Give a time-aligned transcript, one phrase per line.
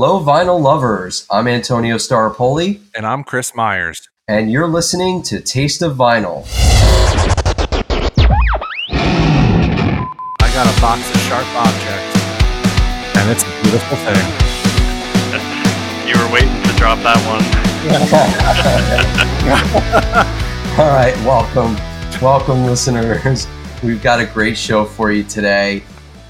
[0.00, 1.26] Hello, vinyl lovers.
[1.28, 4.08] I'm Antonio Staropoli, And I'm Chris Myers.
[4.28, 6.46] and you're listening to Taste of Vinyl.
[10.40, 12.14] I got a box of sharp objects,
[13.16, 14.24] and it's a beautiful thing.
[16.06, 17.42] You were waiting to drop that one.
[20.78, 21.74] All right, welcome.
[22.22, 23.48] Welcome, listeners.
[23.82, 25.82] We've got a great show for you today.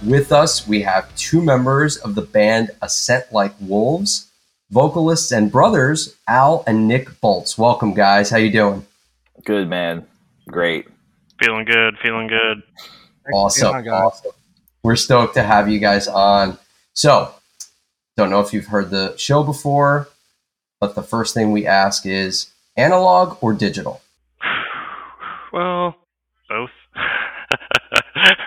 [0.04, 4.30] With us, we have two members of the band A Scent Like Wolves,
[4.70, 7.58] vocalists and brothers Al and Nick Bolts.
[7.58, 8.30] Welcome, guys.
[8.30, 8.86] How you doing?
[9.44, 10.06] Good man.
[10.46, 10.86] Great.
[11.40, 12.62] Feeling good, feeling good.
[13.32, 13.72] Awesome.
[13.72, 14.04] my God.
[14.04, 14.30] awesome.
[14.84, 16.58] We're stoked to have you guys on.
[16.94, 17.34] So,
[18.16, 20.08] don't know if you've heard the show before,
[20.80, 24.00] but the first thing we ask is analog or digital?
[25.50, 25.96] Well,
[26.50, 26.68] both.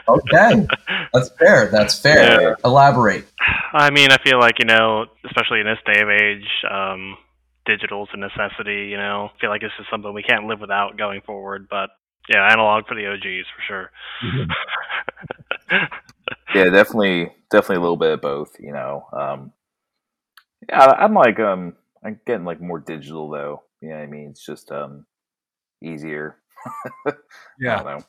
[0.08, 0.68] Okay,
[1.14, 1.68] that's fair.
[1.72, 2.42] That's fair.
[2.42, 2.56] Yeah.
[2.66, 3.26] Elaborate.
[3.74, 7.18] I mean, I feel like, you know, especially in this day of age, um,
[7.66, 9.30] digital's a necessity, you know.
[9.34, 11.90] I feel like this is something we can't live without going forward, but
[12.30, 13.92] yeah, analog for the OGs for sure.
[16.54, 18.58] Yeah, definitely, definitely a little bit of both.
[18.60, 19.54] You know, um,
[20.68, 23.64] yeah, I- I'm like, um, I'm getting like more digital though.
[23.82, 24.30] You know what I mean?
[24.32, 25.06] It's just um,
[25.82, 26.38] easier.
[27.08, 27.14] I
[27.60, 28.02] Yeah.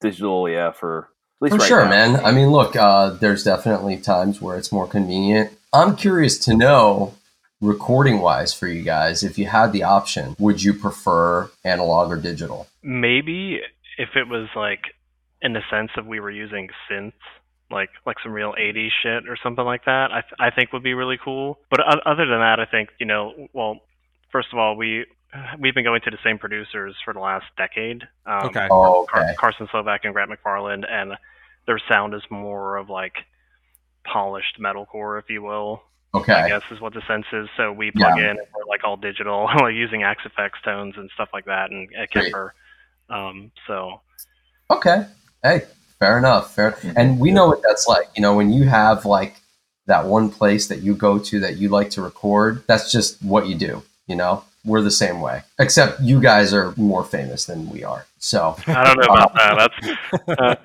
[0.00, 0.10] Don't know.
[0.10, 1.08] Digital, yeah, for
[1.40, 1.90] at least For right sure, now.
[1.90, 2.24] man.
[2.24, 5.50] I mean, look, uh, there's definitely times where it's more convenient.
[5.72, 7.14] I'm curious to know,
[7.60, 12.16] recording wise, for you guys, if you had the option, would you prefer analog or
[12.16, 12.66] digital?
[12.82, 13.60] Maybe
[13.98, 14.80] if it was like
[15.42, 17.12] in the sense of we were using synths,
[17.70, 20.82] like like some real 80s shit or something like that, I, th- I think would
[20.84, 21.58] be really cool.
[21.68, 23.80] But o- other than that, I think, you know, well,
[24.30, 25.04] first of all, we
[25.58, 28.02] we've been going to the same producers for the last decade.
[28.26, 28.68] Um, Okay.
[28.70, 31.12] Oh, Car- Carson Slovak and Grant McFarland, and
[31.66, 33.14] their sound is more of like
[34.04, 35.82] polished metalcore, if you will.
[36.14, 36.32] Okay.
[36.32, 37.48] I guess is what the sense is.
[37.56, 41.28] So we plug in and we're like all digital, like using Axe-Fx tones and stuff
[41.32, 42.10] like that, and a Great.
[42.32, 42.54] Kemper.
[43.10, 44.00] Um, so
[44.70, 45.06] Okay.
[45.42, 45.62] Hey,
[45.98, 46.54] fair enough.
[46.54, 46.76] Fair.
[46.96, 48.06] And we know what that's like.
[48.16, 49.36] You know, when you have like
[49.86, 53.46] that one place that you go to that you like to record, that's just what
[53.46, 53.82] you do.
[54.06, 58.04] You know, we're the same way, except you guys are more famous than we are.
[58.18, 59.54] So, I don't know about that.
[59.56, 60.56] That's, uh,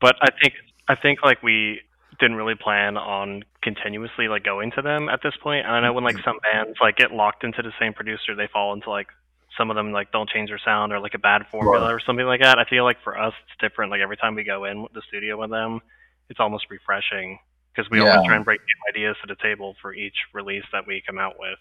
[0.00, 0.54] but I think
[0.88, 1.80] I think like we
[2.18, 5.66] didn't really plan on continuously like going to them at this point.
[5.66, 8.48] And I know when like some bands like get locked into the same producer, they
[8.52, 9.08] fall into like
[9.58, 11.92] some of them like don't change their sound or like a bad formula Right.
[11.94, 12.58] or something like that.
[12.58, 13.90] I feel like for us it's different.
[13.90, 15.80] Like every time we go in the studio with them,
[16.30, 17.38] it's almost refreshing
[17.74, 18.10] because we Yeah.
[18.12, 21.18] always try and bring new ideas to the table for each release that we come
[21.18, 21.58] out with.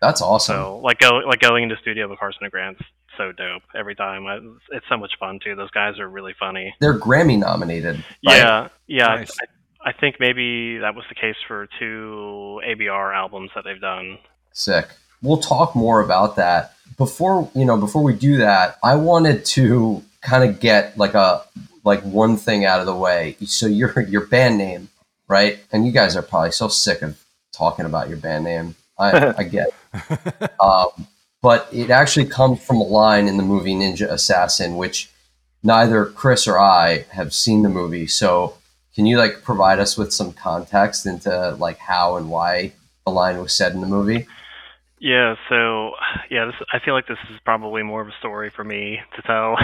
[0.00, 0.56] That's awesome.
[0.56, 2.82] So like go like going into studio with Carson and Grant's
[3.16, 4.26] so dope every time.
[4.26, 4.38] I,
[4.72, 5.54] it's so much fun too.
[5.54, 6.74] Those guys are really funny.
[6.80, 7.96] They're Grammy nominated.
[8.26, 8.36] right?
[8.36, 9.06] Yeah, yeah.
[9.06, 9.30] Nice.
[9.40, 14.18] I, I think maybe that was the case for two ABR albums that they've done.
[14.52, 14.88] Sick.
[15.22, 16.74] We'll talk more about that.
[16.98, 21.44] Before, you know, before we do that, I wanted to kind of get like a
[21.84, 23.36] like one thing out of the way.
[23.46, 24.88] So your your band name,
[25.28, 25.58] right?
[25.72, 28.74] And you guys are probably so sick of talking about your band name.
[28.98, 29.68] I, I get.
[29.68, 29.74] it.
[30.60, 31.06] Um,
[31.42, 35.10] but it actually comes from a line in the movie Ninja Assassin, which
[35.62, 38.06] neither Chris or I have seen the movie.
[38.06, 38.56] So
[38.94, 42.72] can you like provide us with some context into like how and why
[43.04, 44.26] the line was said in the movie?
[44.98, 45.92] Yeah, so
[46.30, 49.22] yeah, this, I feel like this is probably more of a story for me to
[49.22, 49.56] tell.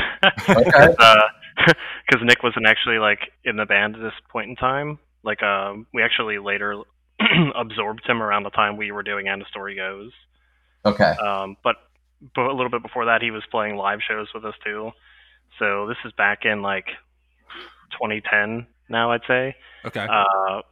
[0.47, 4.98] Because Nick wasn't actually like in the band at this point in time.
[5.25, 6.82] Like, um, we actually later
[7.55, 10.12] absorbed him around the time we were doing And the Story Goes.
[10.84, 11.05] Okay.
[11.05, 11.77] Um, but,
[12.34, 14.91] but a little bit before that, he was playing live shows with us too.
[15.59, 16.87] So this is back in like
[17.93, 19.56] 2010 now, I'd say.
[19.84, 20.06] okay.
[20.09, 20.62] Uh,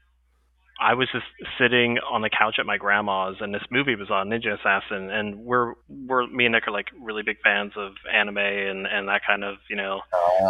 [0.81, 1.27] I was just
[1.59, 5.45] sitting on the couch at my grandma's, and this movie was on, Ninja Assassin, and
[5.45, 9.21] we're we're me and Nick are like really big fans of anime and and that
[9.27, 10.01] kind of you know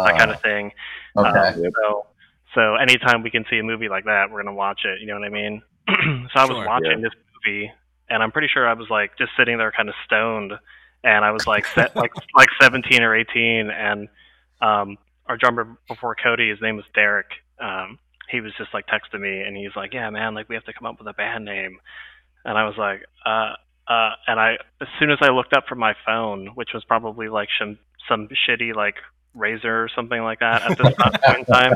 [0.05, 0.71] that kind of thing.
[1.17, 1.65] Uh, okay.
[1.65, 2.05] Um, so
[2.55, 5.01] so anytime we can see a movie like that, we're gonna watch it.
[5.01, 5.61] You know what I mean?
[5.89, 7.13] so I was Sure, watching this
[7.45, 7.71] movie,
[8.09, 10.53] and I'm pretty sure I was like just sitting there, kind of stoned,
[11.03, 14.07] and I was like set, like like 17 or 18, and
[14.61, 14.97] um,
[15.27, 17.27] our drummer before Cody, his name was Derek.
[17.59, 17.99] Um,
[18.29, 20.73] he was just like texting me, and he's like, "Yeah, man, like we have to
[20.73, 21.79] come up with a band name,"
[22.45, 23.53] and I was like, "Uh."
[23.87, 27.27] Uh, and I, as soon as I looked up from my phone, which was probably
[27.27, 27.77] like some
[28.07, 28.95] some shitty like
[29.33, 30.93] razor or something like that at this
[31.25, 31.73] point in time,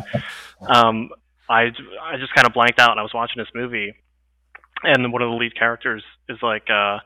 [0.67, 1.09] um,
[1.49, 1.71] I
[2.01, 3.93] I just kind of blanked out and I was watching this movie,
[4.83, 6.99] and one of the lead characters is like, uh,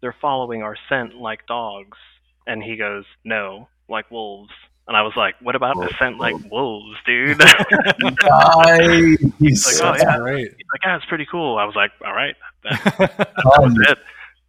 [0.00, 1.98] they're following our scent like dogs,
[2.46, 4.50] and he goes, no, like wolves,
[4.86, 7.38] And I was like, "What about the scent like wolves, dude?"
[8.22, 9.18] Nice.
[9.38, 10.48] He's like, "Oh, That's yeah." great.
[10.56, 13.08] He's like, "Yeah, it's pretty cool." I was like, "All right, that, Done.
[13.18, 13.98] that was it."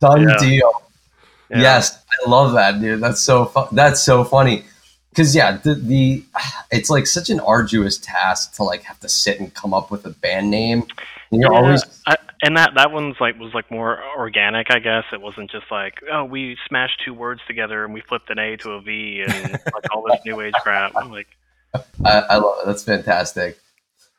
[0.01, 0.37] Done Yeah.
[0.37, 0.71] deal.
[1.49, 1.59] Yeah.
[1.61, 3.01] Yes, I love that, dude.
[3.01, 4.65] That's so fu- that's so funny.
[5.15, 6.23] Cause yeah, the, the
[6.71, 10.05] it's like such an arduous task to like have to sit and come up with
[10.05, 10.83] a band name.
[11.31, 14.79] And you're Yeah, always I, and that that one's like was like more organic, I
[14.79, 15.05] guess.
[15.11, 18.57] It wasn't just like, oh, we smashed two words together and we flipped an A
[18.57, 20.93] to a V and like all this new age crap.
[20.95, 21.27] I'm like,
[22.05, 22.65] I, I love it.
[22.65, 23.57] That's fantastic.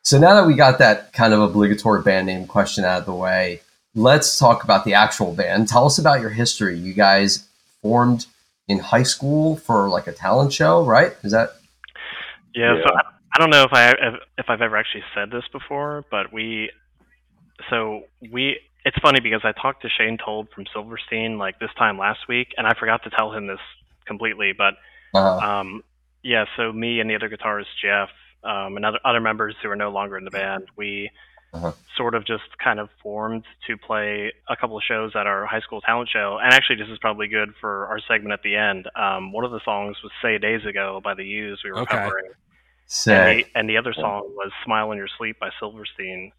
[0.02, 3.14] So now that we got that kind of obligatory band name question out of the
[3.14, 3.60] way,
[3.94, 5.68] let's talk about the actual band.
[5.68, 6.78] Tell us about your history.
[6.78, 7.44] You guys
[7.82, 8.26] formed
[8.68, 11.12] in high school for like a talent show, right?
[11.22, 11.56] Is that
[12.54, 12.74] yeah.
[12.84, 13.02] So I,
[13.34, 13.90] I don't know if I
[14.38, 16.70] if I've ever actually said this before, but we,
[17.70, 18.02] so
[18.32, 18.58] we.
[18.84, 22.54] It's funny because I talked to Shane Told from Silverstein like this time last week,
[22.56, 23.58] and I forgot to tell him this
[24.06, 24.74] completely, but
[25.12, 25.82] uh, Um,
[26.22, 28.10] yeah, so me and the other guitarist Jeff,
[28.44, 31.10] um, and other other members who are no longer in the band, we
[31.52, 31.72] Uh-huh.
[31.96, 35.60] sort of just kind of formed to play a couple of shows at our high
[35.60, 36.38] school talent show.
[36.42, 38.88] And actually, this is probably good for our segment at the end.
[38.94, 41.62] Um, one of the songs was "Say Days Ago" by the Used.
[41.64, 41.96] We were Okay.
[41.96, 42.26] covering,
[43.30, 46.32] and the, and the other song was "Smile in Your Sleep" by Silverstein.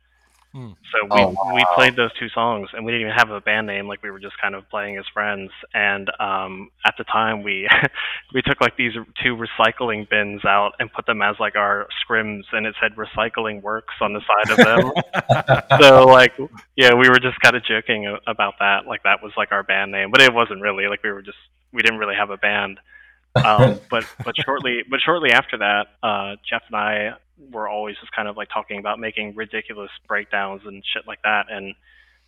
[0.57, 0.71] Hmm.
[0.91, 1.53] So we Oh, wow.
[1.53, 3.87] we played those two songs, and we didn't even have a band name.
[3.87, 5.51] Like we were just kind of playing as friends.
[5.75, 7.69] And um, at the time, we
[8.33, 12.41] we took like these two recycling bins out and put them as like our scrims,
[12.53, 15.63] and it said "Recycling Works" on the side of them.
[15.79, 16.33] so like,
[16.75, 18.87] yeah, we were just kind of joking about that.
[18.87, 20.87] Like that was like our band name, but it wasn't really.
[20.87, 21.37] Like we were just
[21.71, 22.79] we didn't really have a band.
[23.35, 27.11] Um, but but shortly but shortly after that, uh, Jeff and I
[27.51, 31.45] were always just kind of like talking about making ridiculous breakdowns and shit like that.
[31.49, 31.75] And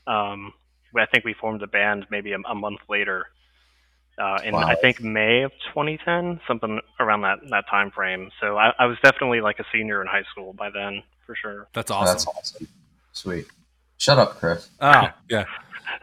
[0.07, 0.53] um,
[0.95, 3.25] I think we formed a band maybe a, a month later.
[4.19, 4.67] Uh, in Wow.
[4.67, 8.29] I think May of 2010, something around that that time frame.
[8.41, 11.67] So I, I was definitely like a senior in high school by then, for sure.
[11.73, 12.13] That's awesome.
[12.13, 12.67] That's awesome.
[13.13, 13.47] Sweet.
[13.97, 14.69] Shut up, Chris.
[14.81, 15.45] Oh, yeah.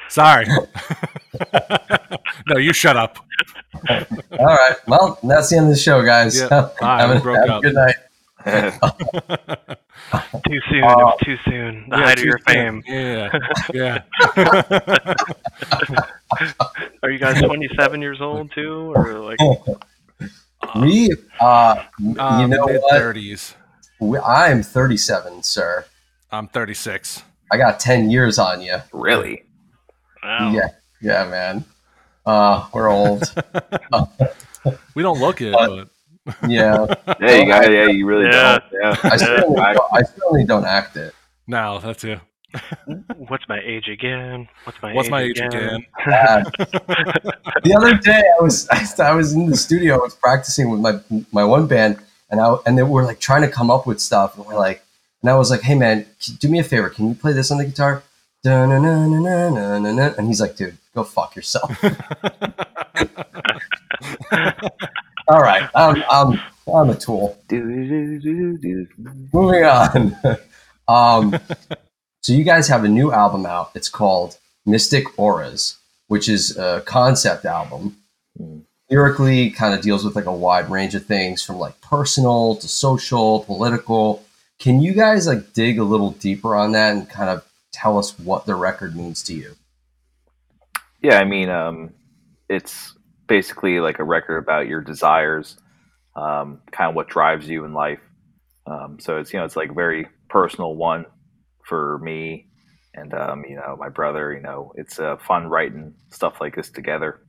[0.09, 0.47] Sorry.
[2.47, 3.19] no, you shut up.
[3.91, 4.77] All right.
[4.87, 6.41] Well, that's the end of the show, guys.
[6.41, 6.71] Yeah.
[6.81, 7.97] Have we a, have a good night.
[10.47, 10.85] Too soon.
[10.85, 11.87] Uh, too soon.
[11.91, 12.83] The Yeah, height of your soon.
[12.83, 12.85] fame.
[12.87, 13.31] Yeah.
[13.75, 14.03] Yeah.
[17.03, 19.39] Are you guys 27 years old too, or like?
[20.81, 22.93] We, uh, you Um, know what?
[22.93, 23.55] 30s.
[24.25, 25.85] I'm 37, sir.
[26.31, 27.23] I'm 36.
[27.51, 28.77] I got 10 years on you.
[28.93, 29.45] really?
[30.23, 30.51] Wow.
[30.53, 30.69] Yeah,
[31.01, 31.65] yeah, man.
[32.25, 33.23] Uh, we're old.
[34.97, 35.89] We don't look it, but
[36.49, 36.87] yeah,
[37.21, 37.71] Yeah, you got.
[37.71, 38.59] Yeah, you really Yeah.
[38.59, 38.65] don't.
[38.83, 38.97] Yeah.
[39.13, 41.15] I certainly, I- don't, I certainly don't act it.
[41.47, 42.21] no, that's you.
[43.29, 44.49] What's my age again?
[44.65, 45.87] What's my What's age my age again?
[46.05, 46.47] Bad.
[47.63, 49.95] the other day, I was I was in the studio.
[49.95, 50.99] I was practicing with my
[51.31, 51.99] my one band,
[52.31, 54.83] and I and they were like trying to come up with stuff, and we're like,
[55.23, 56.07] and I was like, hey man,
[56.41, 58.03] do me a favor, can you play this on the guitar?
[58.47, 61.71] And he's like, dude, go fuck yourself.
[65.29, 66.41] All right, I'm I'm
[66.73, 67.37] I'm a tool.
[67.51, 70.17] Moving on.
[70.89, 71.39] um,
[72.21, 73.71] so you guys have a new album out.
[73.75, 75.79] It's called Mystic Auras,
[76.09, 77.97] which is a concept album.
[78.89, 82.69] Lyrically, kind of deals with like a wide range of things from like personal to
[82.69, 84.23] social, political.
[84.61, 87.45] Can you guys like dig a little deeper on that and kind of
[87.77, 89.55] tell us what the record means to you?
[91.03, 91.93] Yeah, I mean, um,
[92.49, 95.57] it's basically like a record about your desires,
[96.17, 98.01] um, kind of what drives you in life.
[98.67, 101.07] Um, so it's you know it's like a very personal one
[101.65, 102.47] for me
[102.97, 104.33] and um, you know my brother.
[104.33, 107.21] You know, it's uh, fun writing stuff like this together.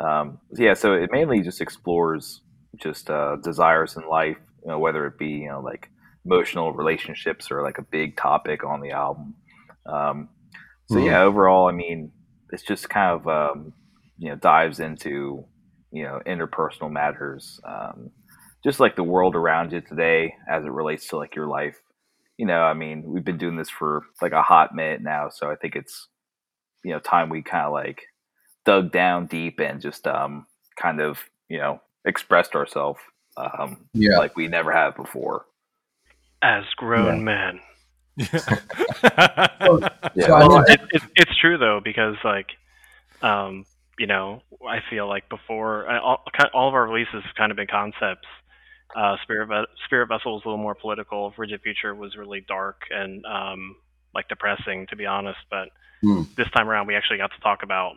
[0.00, 2.40] Um, yeah, so it mainly just explores
[2.76, 4.38] just uh, desires in life.
[4.62, 5.90] You know, whether it be you know like
[6.24, 9.34] emotional relationships or like a big topic on the album.
[9.88, 10.30] Um,
[10.88, 11.06] so Mhm.
[11.06, 12.12] yeah, overall, I mean,
[12.52, 13.74] it's just kind of um,
[14.18, 15.44] you know dives into
[15.92, 18.10] you know interpersonal matters, um,
[18.64, 21.76] just like the world around you today as it relates to like your life.
[22.38, 25.50] You know, I mean, we've been doing this for like a hot minute now, so
[25.50, 26.08] I think it's
[26.84, 28.02] you know time we kind of like
[28.66, 30.46] dug down deep and just um,
[30.80, 31.18] kind of
[31.48, 33.00] you know expressed ourselves
[33.36, 34.18] um, Yeah.
[34.18, 35.46] like we never have before.
[36.42, 37.20] As grown Yeah.
[37.24, 37.60] men.
[40.14, 42.46] Yeah, So, Well, it, it, it's true though because like,
[43.22, 43.66] um,
[43.98, 47.66] you know, I feel like before all, all of our releases have kind of been
[47.68, 48.26] concepts.
[48.96, 51.32] Uh, Spirit Ve- Spirit Vessel was a little more political.
[51.36, 53.76] Rigid Future was really dark and um,
[54.14, 55.38] like depressing, to be honest.
[55.50, 55.68] But
[56.02, 56.22] Hmm.
[56.36, 57.94] this time around, we actually got to talk about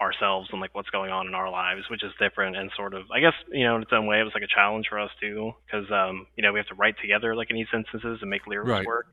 [0.00, 3.02] ourselves and like what's going on in our lives, which is different and sort of,
[3.12, 5.10] I guess, you know, in its own way, it was like a challenge for us
[5.20, 8.30] too, because um, you know we have to write together like in these instances and
[8.30, 8.86] make lyrics Right.
[8.86, 9.06] work.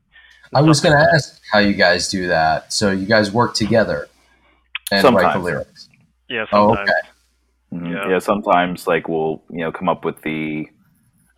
[0.53, 2.72] I was going to ask how you guys do that.
[2.72, 4.08] So you guys work together
[4.91, 5.89] and write the lyrics.
[6.29, 6.89] Yeah, Oh, sometimes.
[6.89, 7.08] okay.
[7.74, 7.91] Mhm.
[7.94, 8.10] Yeah.
[8.12, 8.20] Yeah.
[8.20, 10.67] sometimes like we'll you know come up with the,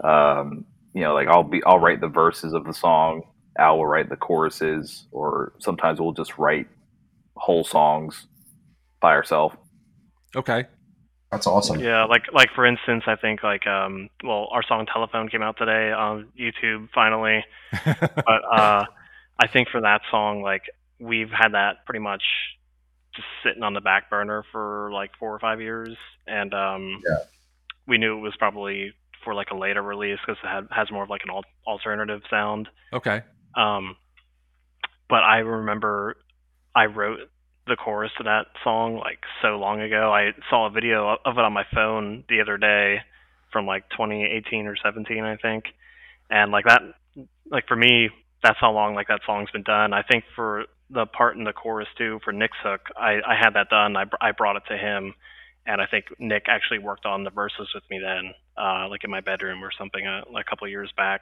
[0.04, 3.24] um, you know, like I'll be I'll write the verses of the song.
[3.58, 6.68] Al will write the choruses, or sometimes we'll just write
[7.36, 8.28] whole songs
[9.02, 9.56] by herself.
[10.36, 10.66] Okay.
[11.32, 11.80] That's awesome.
[11.80, 15.58] Yeah, like like for instance, I think like um well our song Telephone came out
[15.58, 17.44] today on YouTube finally.
[17.86, 18.86] but uh
[19.40, 20.64] I think for that song like
[21.00, 22.24] we've had that pretty much
[23.16, 25.96] just sitting on the back burner for like 4 or 5 years
[26.28, 27.18] and um Yeah.
[27.88, 31.04] we knew it was probably for like a later release cuz it had, has more
[31.04, 32.70] of like an al- alternative sound.
[32.94, 33.22] okay.
[33.56, 33.96] Um,
[35.10, 36.18] but I remember
[36.76, 37.20] I wrote
[37.70, 40.12] the chorus to that song like so long ago.
[40.14, 42.98] I saw a video of it on my phone the other day
[43.52, 45.66] from like 2018 or 17, I think.
[46.30, 46.82] And like that,
[47.50, 48.10] like for me,
[48.44, 49.94] that's how long like that song's been done.
[49.94, 53.52] I think for the part in the chorus too, for Nick's hook, I, I had
[53.56, 53.96] that done.
[53.96, 55.14] I, I brought it to him.
[55.66, 59.12] And I think Nick actually worked on the verses with me then, uh, like in
[59.12, 61.22] my bedroom or something, uh, a couple years back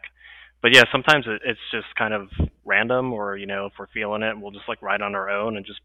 [0.61, 2.29] but yeah, sometimes it, it's just kind of
[2.65, 5.57] random, or you know, if we're feeling it, we'll just like write on our own
[5.57, 5.79] and just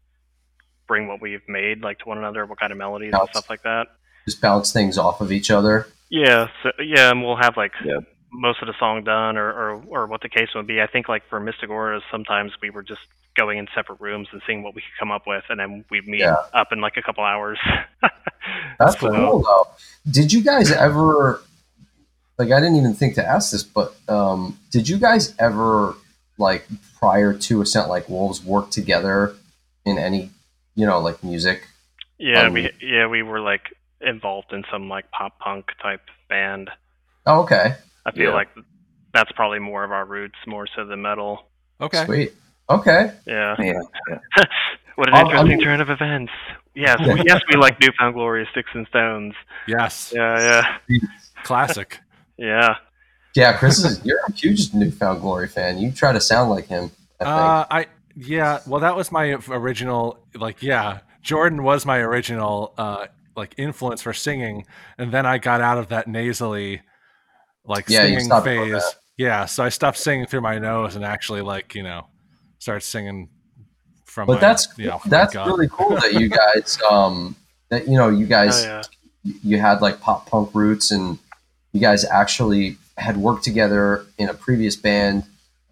[0.87, 3.63] bring what we've made like to one another, what kind of melodies and stuff like
[3.63, 3.87] that.
[4.25, 5.87] Just bounce things off of each other.
[6.09, 7.99] Yeah, so yeah, and we'll have like Yeah.
[8.31, 10.81] most of the song done, or, or or what the case would be.
[10.81, 13.01] I think like for Mystic Auras, sometimes we were just
[13.35, 16.07] going in separate rooms and seeing what we could come up with, and then we'd
[16.07, 16.35] meet Yeah.
[16.53, 17.57] up in like a couple hours.
[18.79, 19.67] That's So- cool though.
[20.09, 21.41] Did you guys ever
[22.37, 25.95] like I didn't even think to ask this, but um did you guys ever
[26.37, 26.67] like
[26.99, 29.35] prior to A Scent like Wolves work together
[29.85, 30.29] in any
[30.75, 31.67] you know, like music?
[32.17, 36.69] Yeah, Um, we yeah we were like involved in some like pop punk type band.
[37.25, 37.75] Oh, okay.
[38.05, 38.35] I feel Yeah.
[38.35, 38.49] like
[39.13, 41.47] that's probably more of our roots, more so than metal.
[41.81, 42.05] Okay.
[42.05, 42.33] Sweet.
[42.69, 43.11] Okay.
[43.25, 43.55] Yeah.
[43.59, 43.73] Yeah,
[44.09, 44.17] yeah.
[44.95, 46.31] what an Um, interesting I'm- turn of events.
[46.75, 49.35] Yes, we, yes, we like New Found Glory, Sticks and Stones.
[49.67, 50.11] Yes.
[50.15, 50.99] Yeah, yeah,
[51.43, 51.99] Classic.
[52.37, 52.77] yeah.
[53.35, 55.77] Yeah, Chris is you're a huge New Found Glory fan.
[55.77, 56.85] You try to sound like him,
[57.19, 57.29] I think.
[57.35, 58.59] Uh, I yeah.
[58.67, 60.25] Well, that was my original.
[60.35, 64.65] Like, yeah, Jordan was my original uh like influence for singing,
[64.97, 66.81] and then I got out of that nasally
[67.65, 68.83] like Yeah, singing phase.
[69.17, 72.07] Yeah, so I stopped singing through my nose and actually like you know
[72.59, 73.29] started singing
[74.05, 74.27] from.
[74.27, 77.35] but my, that's you know, that's my really cool that you guys um
[77.69, 78.81] that you know you Oh, guys yeah.
[79.23, 81.17] you had like pop punk roots and
[81.71, 85.23] you guys actually had worked together in a previous band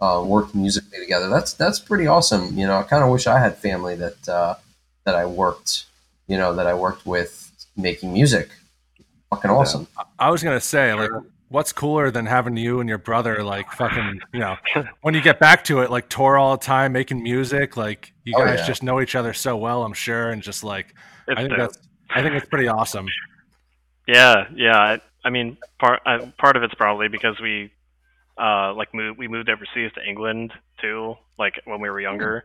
[0.02, 3.40] uh, worked musically together that's that's pretty awesome you know i kind of wish i
[3.40, 4.56] had family that uh,
[5.06, 5.86] that i worked
[6.28, 8.50] you know that i worked with making music
[9.30, 9.88] fucking awesome
[10.20, 11.10] I was gonna say like.
[11.50, 14.56] What's cooler than having you and your brother like fucking you know
[15.02, 18.34] when you get back to it like tour all the time making music like you
[18.38, 18.68] Oh, guys yeah.
[18.68, 20.96] just know each other so well I'm sure and just like
[21.28, 21.60] It's I think dope.
[21.60, 21.78] that's
[22.16, 23.06] I think it's pretty awesome.
[24.08, 24.78] Yeah, yeah.
[24.78, 27.72] I, I mean, part uh, part of it's probably because we,
[28.38, 32.44] uh, like moved we moved overseas to England too, like when we were younger.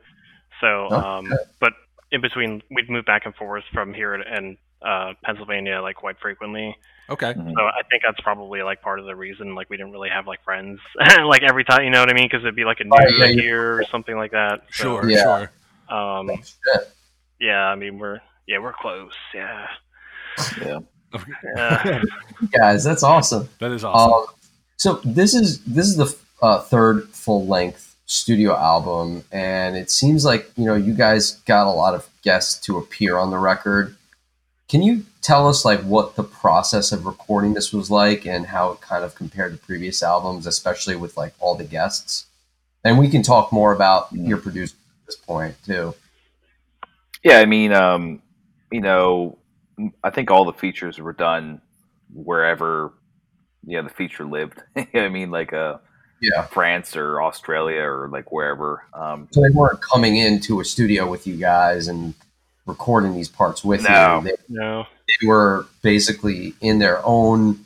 [0.61, 1.73] So, Oh, um, but
[2.11, 6.77] in between, we'd move back and forth from here and uh, Pennsylvania like quite frequently.
[7.09, 7.33] Okay.
[7.35, 10.27] So I think that's probably like part of the reason like we didn't really have
[10.27, 10.81] like friends
[11.25, 12.27] like every time, you know what I mean?
[12.31, 13.43] Because it'd be like a new Right, yeah, yeah.
[13.43, 14.63] year or something like that.
[14.73, 15.23] So, Sure, Yeah.
[15.89, 15.97] sure.
[15.97, 16.89] Um, Shit.
[17.41, 19.13] yeah, I mean we're yeah we're close.
[19.35, 19.67] Yeah.
[20.61, 20.79] yeah.
[21.57, 22.03] Yeah.
[22.59, 24.13] guys that's awesome that is awesome.
[24.13, 24.27] Um,
[24.77, 30.25] so this is this is the uh, third full length studio album, and it seems
[30.25, 33.97] like you know you guys got a lot of guests to appear on the record.
[34.69, 38.73] Can you tell us like what the process of recording this was like, and how
[38.73, 42.27] it kind of compared to previous albums, especially with like all the guests?
[42.85, 44.29] And we can talk more about Mhm.
[44.29, 45.95] your producer at this point too.
[47.25, 48.23] Yeah, I mean, um,
[48.71, 49.39] you know,
[50.05, 51.61] I think all the features were done
[52.15, 52.93] wherever,
[53.67, 54.63] yeah, the feature lived.
[54.77, 55.79] you know I mean, like uh,
[56.21, 56.43] Yeah.
[56.47, 58.85] France or Australia or like wherever.
[58.95, 62.15] Um, So they weren't coming into a studio with you guys and
[62.65, 64.19] recording these parts with No.
[64.21, 64.25] you.
[64.31, 64.85] They, No.
[65.21, 67.59] they were basically in their own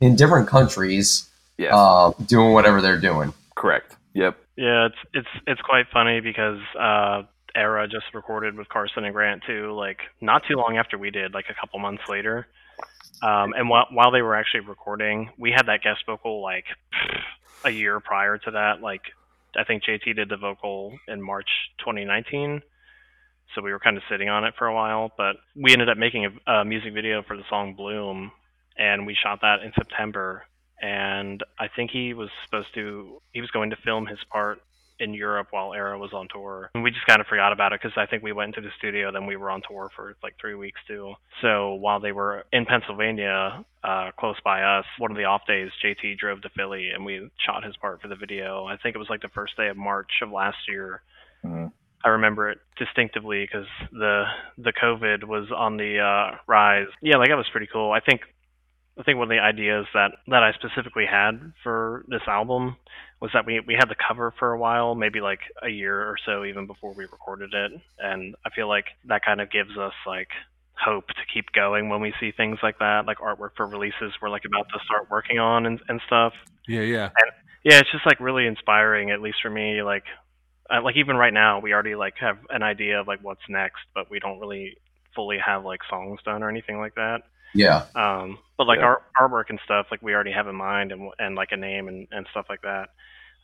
[0.00, 3.96] in different countries yes, uh, doing whatever they're doing correct.
[4.14, 4.36] Yep.
[4.56, 7.22] Yeah, it's it's it's quite funny because uh
[7.54, 11.32] Erra just recorded with Carson and Grant too, like not too long after we did,
[11.32, 12.46] like a couple months later.
[13.22, 16.66] Um, and while while they were actually recording, we had that guest vocal like
[17.64, 18.80] a year prior to that.
[18.82, 19.02] Like
[19.56, 22.62] I think JT did the vocal in March 2019.
[23.54, 25.12] so we were kind of sitting on it for a while.
[25.16, 28.32] But we ended up making a, a music video for the song Bloom,
[28.76, 30.44] and we shot that in September.
[30.80, 34.60] And I think he was supposed to he was going to film his part
[34.98, 36.70] in Europe while Erra was on tour.
[36.74, 38.72] And we just kind of forgot about it because I think we went into the
[38.78, 41.14] studio, then we were on tour for like three weeks too.
[41.42, 45.70] So while they were in Pennsylvania, uh, close by us, one of the off days,
[45.84, 48.64] JT drove to Philly and we shot his part for the video.
[48.64, 51.02] I think it was like the first day of March of last year.
[51.44, 51.66] Mm-hmm.
[52.04, 54.24] I remember it distinctively because the
[54.58, 56.86] the COVID was on the uh, rise.
[57.02, 57.90] Yeah, like that was pretty cool.
[57.90, 58.20] I think
[58.98, 62.76] I think one of the ideas that that I specifically had for this album
[63.20, 66.16] was that we we had the cover for a while, maybe like a year or
[66.24, 69.94] so even before we recorded it, and I feel like that kind of gives us
[70.06, 70.28] like
[70.78, 74.28] hope to keep going when we see things like that, like artwork for releases we're
[74.28, 76.34] like about to start working on and, and stuff.
[76.68, 77.04] Yeah, yeah.
[77.04, 77.32] And
[77.64, 79.82] yeah, it's just like really inspiring, at least for me.
[79.82, 80.04] Like,
[80.70, 83.80] uh, like even right now, we already like have an idea of like what's next,
[83.94, 84.76] but we don't really
[85.14, 87.22] fully have like songs done or anything like that.
[87.56, 87.86] Yeah.
[87.94, 88.86] Um, but like Yeah.
[88.86, 91.88] art, artwork and stuff, like we already have in mind and and like a name
[91.88, 92.90] and, and stuff like that.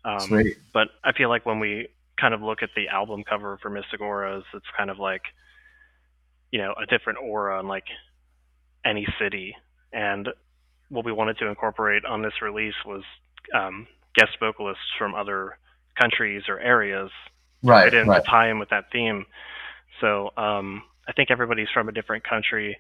[0.05, 0.57] Um, Sweet.
[0.73, 1.89] but I feel like when we
[2.21, 5.23] kind of look at the album cover for Mystic Auras, it's kind of like,
[6.51, 7.85] you know, a different aura in like
[8.85, 9.55] any city.
[9.93, 10.29] And
[10.89, 13.03] what we wanted to incorporate on this release was
[13.55, 15.59] um, guest vocalists from other
[16.01, 17.11] countries or areas
[17.63, 17.85] Right.
[17.85, 18.23] right in Right.
[18.25, 19.25] to tie in with that theme.
[20.01, 22.77] So um, I think everybody's from a different country,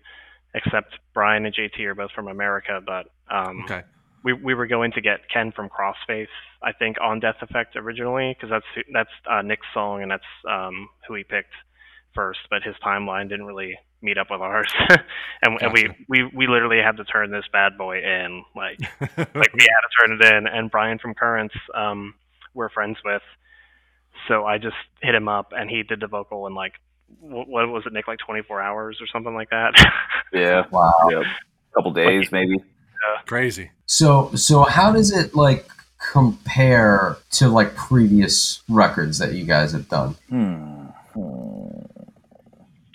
[0.54, 2.80] except Brian and JT are both from America.
[2.84, 3.82] But um, Okay.
[4.24, 6.28] we we were going to get Ken from Crossfaith,
[6.62, 10.24] I think, on Death Effect originally, because that's who- that's uh, Nick's song and that's
[10.48, 11.54] um, who he picked
[12.14, 12.40] first.
[12.50, 14.72] But his timeline didn't really meet up with ours,
[15.42, 19.52] and, and we, we we literally had to turn this bad boy in, like like
[19.54, 20.46] we had to turn it in.
[20.48, 22.14] And Brian from Currents, um,
[22.52, 23.22] we're friends with,
[24.28, 26.74] so I just hit him up and he did the vocal in like
[27.20, 29.72] what was it, Nick, like 24 hours or something like that.
[30.34, 30.64] Yeah.
[30.70, 30.94] Wow.
[31.10, 31.24] Yep.
[31.74, 32.52] couple days maybe.
[32.54, 33.22] Yeah.
[33.26, 33.70] Crazy.
[33.84, 35.68] So so how does it like
[36.12, 40.14] compare to like previous records that you guys have done?
[40.30, 40.86] Hmm.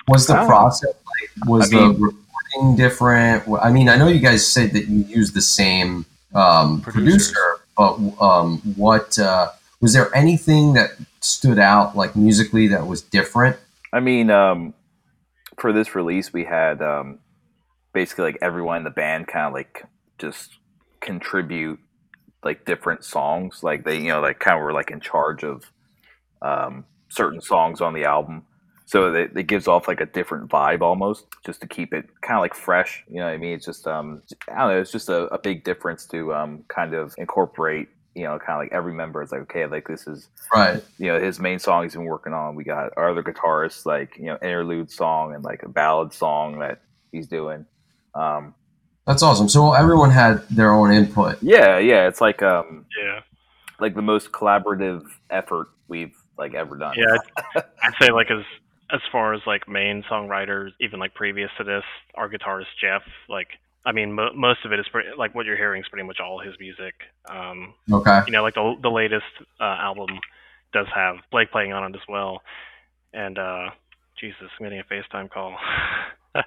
[0.07, 3.43] Was the process like was I the mean- recording different?
[3.61, 7.97] I mean, I know you guys said that you use the same um, producer, but
[8.19, 9.49] um, what uh,
[9.81, 13.57] was there anything that stood out like musically that was different?
[13.97, 14.75] I mean, um,
[15.57, 17.17] for this release, we had um,
[17.93, 19.85] basically like everyone in the band kind of like
[20.19, 20.59] just
[21.01, 21.79] contribute
[22.43, 23.63] like different songs.
[23.63, 25.63] Like they, you know, like kind of were like in charge of
[26.43, 28.43] um, certain songs on the album.
[28.85, 32.37] So it, it gives off like a different vibe almost, just to keep it kind
[32.37, 33.03] of like fresh.
[33.09, 33.53] You know what I mean?
[33.53, 34.79] It's just um, I don't know.
[34.79, 37.89] It's just a, a big difference to um, kind of incorporate.
[38.17, 40.83] You know, kind of like every member is like, okay, like this is Right.
[40.97, 42.55] you know his main song he's been working on.
[42.55, 46.57] We got our other guitarist like you know interlude song and like a ballad song
[46.59, 47.65] that he's doing.
[48.15, 48.55] Um,
[49.05, 49.47] That's awesome.
[49.49, 51.37] So everyone had their own input.
[51.43, 53.19] yeah, yeah, it's like um yeah.
[53.79, 56.95] like the most collaborative effort we've like ever done.
[56.97, 57.17] Yeah,
[57.55, 58.43] I'd, I'd say like as
[58.89, 61.83] as far as like main songwriters, even like previous to this,
[62.15, 63.49] our guitarist Jeff, like
[63.87, 66.17] I mean, mo- most of it is pretty, like what you're hearing is pretty much
[66.19, 66.93] all his music.
[67.29, 68.19] Um, Okay.
[68.27, 69.23] you know, like the the latest
[69.61, 70.09] uh, album
[70.73, 72.41] does have Blake playing on it as well,
[73.13, 73.69] and uh,
[74.19, 75.55] Jesus, I'm getting a FaceTime call.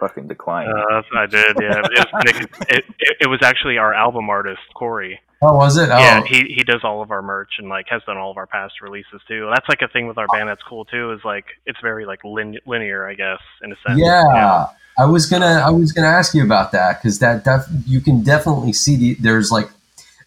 [0.00, 0.68] fucking decline.
[0.68, 1.78] uh, I did, yeah.
[1.78, 5.20] It was, it, it, it was actually our album artist Corey.
[5.42, 5.88] Oh, was it?
[5.90, 8.36] Oh, Yeah, he he does all of our merch and like has done all of
[8.36, 9.48] our past releases too.
[9.52, 11.10] That's like a thing with our band that's cool too.
[11.12, 13.98] Is like it's very like lin- linear, I guess, in a sense.
[13.98, 14.66] yeah.
[14.98, 18.22] I was gonna I was gonna ask you about that because that def- you can
[18.22, 19.68] definitely see the, there's like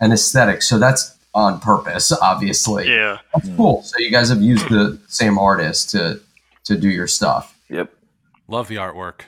[0.02, 0.62] an aesthetic.
[0.64, 2.90] So that's on purpose, obviously.
[2.90, 3.20] Yeah.
[3.34, 3.58] That's Mm.
[3.58, 3.84] cool.
[3.84, 6.20] So you guys have used the same artist to
[6.66, 7.56] to do your stuff.
[7.70, 7.94] yep.
[8.48, 9.22] Love the artwork.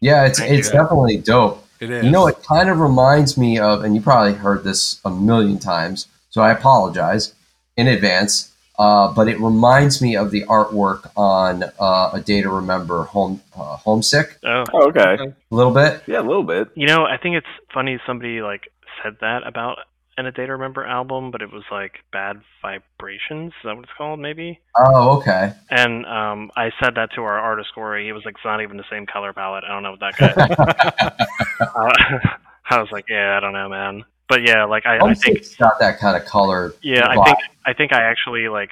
[0.00, 0.74] Yeah, it's Thank it's you.
[0.74, 1.65] definitely dope.
[1.80, 2.04] It is.
[2.04, 5.58] You know, it kind of reminds me of, and you probably heard this a million
[5.58, 7.34] times, so I apologize
[7.76, 8.52] in advance.
[8.78, 13.40] Uh, but it reminds me of the artwork on uh, a day to remember, home
[13.56, 15.16] uh, homesick, Oh, Oh, okay.
[15.22, 16.02] a little bit.
[16.06, 16.68] Yeah, a little bit.
[16.74, 18.64] you know, I think it's funny somebody like
[19.02, 19.78] said that about
[20.18, 23.48] an A Day to Remember album, but it was like Bad Vibrations.
[23.48, 24.20] Is that what it's called?
[24.20, 24.60] Maybe.
[24.76, 25.52] Oh, okay.
[25.70, 28.06] And um, I said that to our artist Corey.
[28.06, 30.16] He was like, "It's not even the same color palette." I don't know what that
[30.16, 31.66] guy.
[31.66, 32.28] uh,
[32.70, 35.60] I was like, "Yeah, I don't know, man." But yeah, like I, I think it's
[35.60, 36.74] not that kind of color.
[36.82, 38.70] Yeah, I think I think I actually like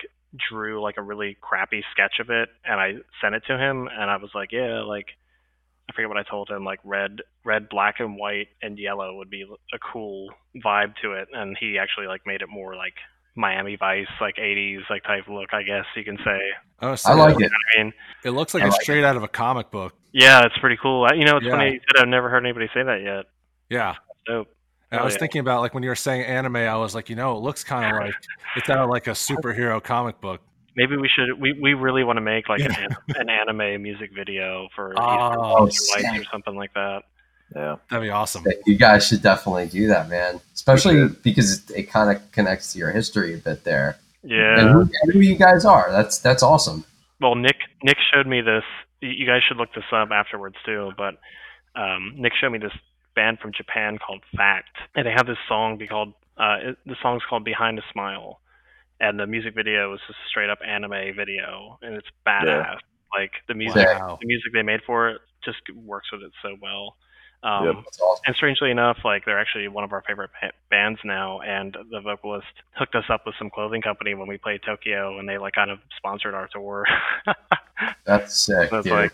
[0.50, 4.10] drew like a really crappy sketch of it and I sent it to him and
[4.10, 5.06] I was like, yeah, like
[5.88, 9.28] I forget what I told him, like red, red, black and white and yellow would
[9.30, 10.28] be a cool
[10.64, 12.94] vibe to it and he actually like made it more like
[13.36, 15.52] Miami Vice, like '80s, like type look.
[15.52, 16.38] I guess you can say.
[16.80, 17.50] Oh, so I like it.
[17.76, 17.92] I mean,
[18.24, 19.92] It looks like I it's like straight out of a comic book.
[20.12, 21.04] yeah, it's pretty cool.
[21.10, 21.52] I- You know, it's Yeah.
[21.52, 23.24] funny you said I've never heard anybody say that yet.
[23.68, 23.94] Yeah.
[24.26, 24.48] Dope.
[24.92, 25.18] And I Oh, was yeah.
[25.18, 27.64] thinking about like when you were saying anime, I was like, you know, it looks
[27.64, 28.14] kind of like
[28.56, 30.40] it's out of like a superhero comic book.
[30.76, 31.40] Maybe we should.
[31.40, 32.86] We, we really want to make like an, Yeah.
[33.16, 37.02] an, an anime music video for Oh, Easter Lights or something like that.
[37.54, 37.76] Yeah.
[37.90, 38.44] That'd be awesome.
[38.66, 40.40] You guys should definitely do that, man.
[40.54, 43.96] Especially because it, it kind of connects to your history a bit there.
[44.24, 44.58] Yeah.
[44.60, 45.92] And who, who you guys are.
[45.92, 46.84] That's that's awesome.
[47.20, 48.64] well nick nick showed me this
[49.00, 51.14] you guys should look this up afterwards too but
[51.76, 52.72] um, nick showed me this
[53.14, 56.96] band from japan called fact and they have this song be called uh, it, the
[57.02, 58.40] song's called behind a smile
[59.00, 62.78] and the music video is just a straight up anime video and it's badass
[63.16, 64.18] like the music Wow.
[64.20, 66.96] the music they made for it just works with it so well
[67.42, 67.74] um, Yep.
[68.00, 68.22] Awesome.
[68.26, 72.00] and strangely enough, like they're actually one of our favorite ba- bands now, and the
[72.00, 75.52] vocalist hooked us up with some clothing company when we played Tokyo, and they like
[75.52, 76.86] kind of sponsored our tour.
[78.06, 78.92] That's sick, so it's dude.
[78.94, 79.12] like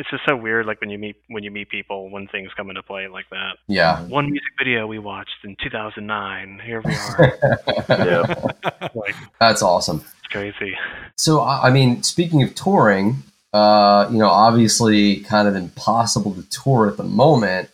[0.00, 2.70] it's just so weird, like when you meet when you meet people when things come
[2.70, 3.58] into play like that.
[3.68, 4.02] yeah.
[4.04, 6.60] One music video we watched in 2009.
[6.64, 7.38] Here we are.
[7.90, 8.88] Yeah.
[8.94, 9.98] like That's awesome.
[10.18, 10.74] it's crazy.
[11.16, 13.16] So, I I mean, speaking of touring,
[13.52, 17.68] uh, you know, obviously kind of impossible to tour at the moment,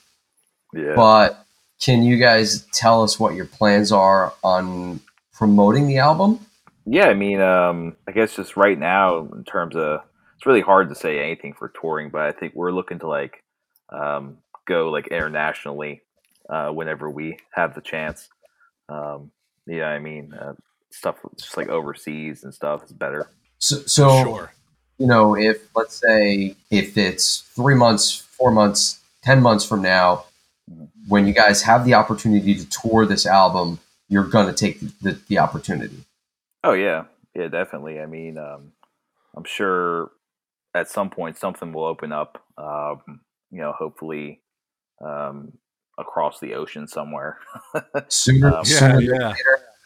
[0.74, 0.94] Yeah.
[0.96, 1.44] but
[1.80, 5.00] can you guys tell us what your plans are on
[5.34, 6.40] promoting the album?
[6.86, 10.00] Yeah, I mean, um, I guess just right now, in terms of,
[10.36, 13.42] it's really hard to say anything for touring, but I think we're looking to like
[13.88, 16.02] um, go like internationally
[16.50, 18.28] uh, whenever we have the chance.
[18.88, 19.30] Um,
[19.66, 20.54] yeah, I mean, uh,
[20.90, 23.28] stuff just like overseas and stuff is better.
[23.58, 24.52] So, so sure.
[24.98, 30.24] you know, if let's say if it's three months, four months, ten months from now,
[31.08, 35.20] when you guys have the opportunity to tour this album, you're gonna take the, the,
[35.28, 36.04] the opportunity.
[36.62, 38.00] Oh yeah, yeah, definitely.
[38.00, 38.72] I mean, um,
[39.34, 40.10] I'm sure
[40.76, 42.42] at some point something will open up.
[42.58, 44.42] Um, you know, hopefully
[45.04, 45.52] um,
[45.98, 47.38] across the ocean somewhere.
[48.08, 49.34] Sooner, Um, Yeah, sooner yeah.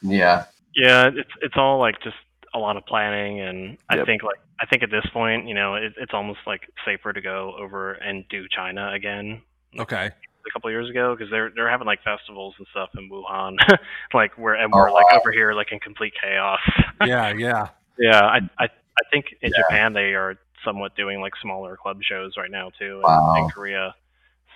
[0.02, 0.44] yeah.
[0.76, 2.16] Yeah, it's it's all like just
[2.54, 4.06] a lot of planning, and I Yep.
[4.06, 7.20] think like I think at this point, you know, it, it's almost like safer to
[7.20, 9.42] go over and do China again
[9.78, 10.06] Okay.
[10.06, 13.56] a couple of years ago because they're they're having like festivals and stuff in Wuhan,
[14.14, 15.18] like where and we're Oh, like wow.
[15.18, 16.60] over here like in complete chaos.
[17.04, 17.68] Yeah, yeah.
[17.98, 19.58] yeah, I I I think in Yeah.
[19.62, 23.34] Japan they are somewhat doing like smaller club shows right now too, in, Wow.
[23.38, 23.94] in Korea.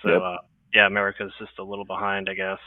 [0.03, 0.21] So Yep.
[0.21, 0.37] uh,
[0.73, 2.59] yeah, America's just a little behind, I guess.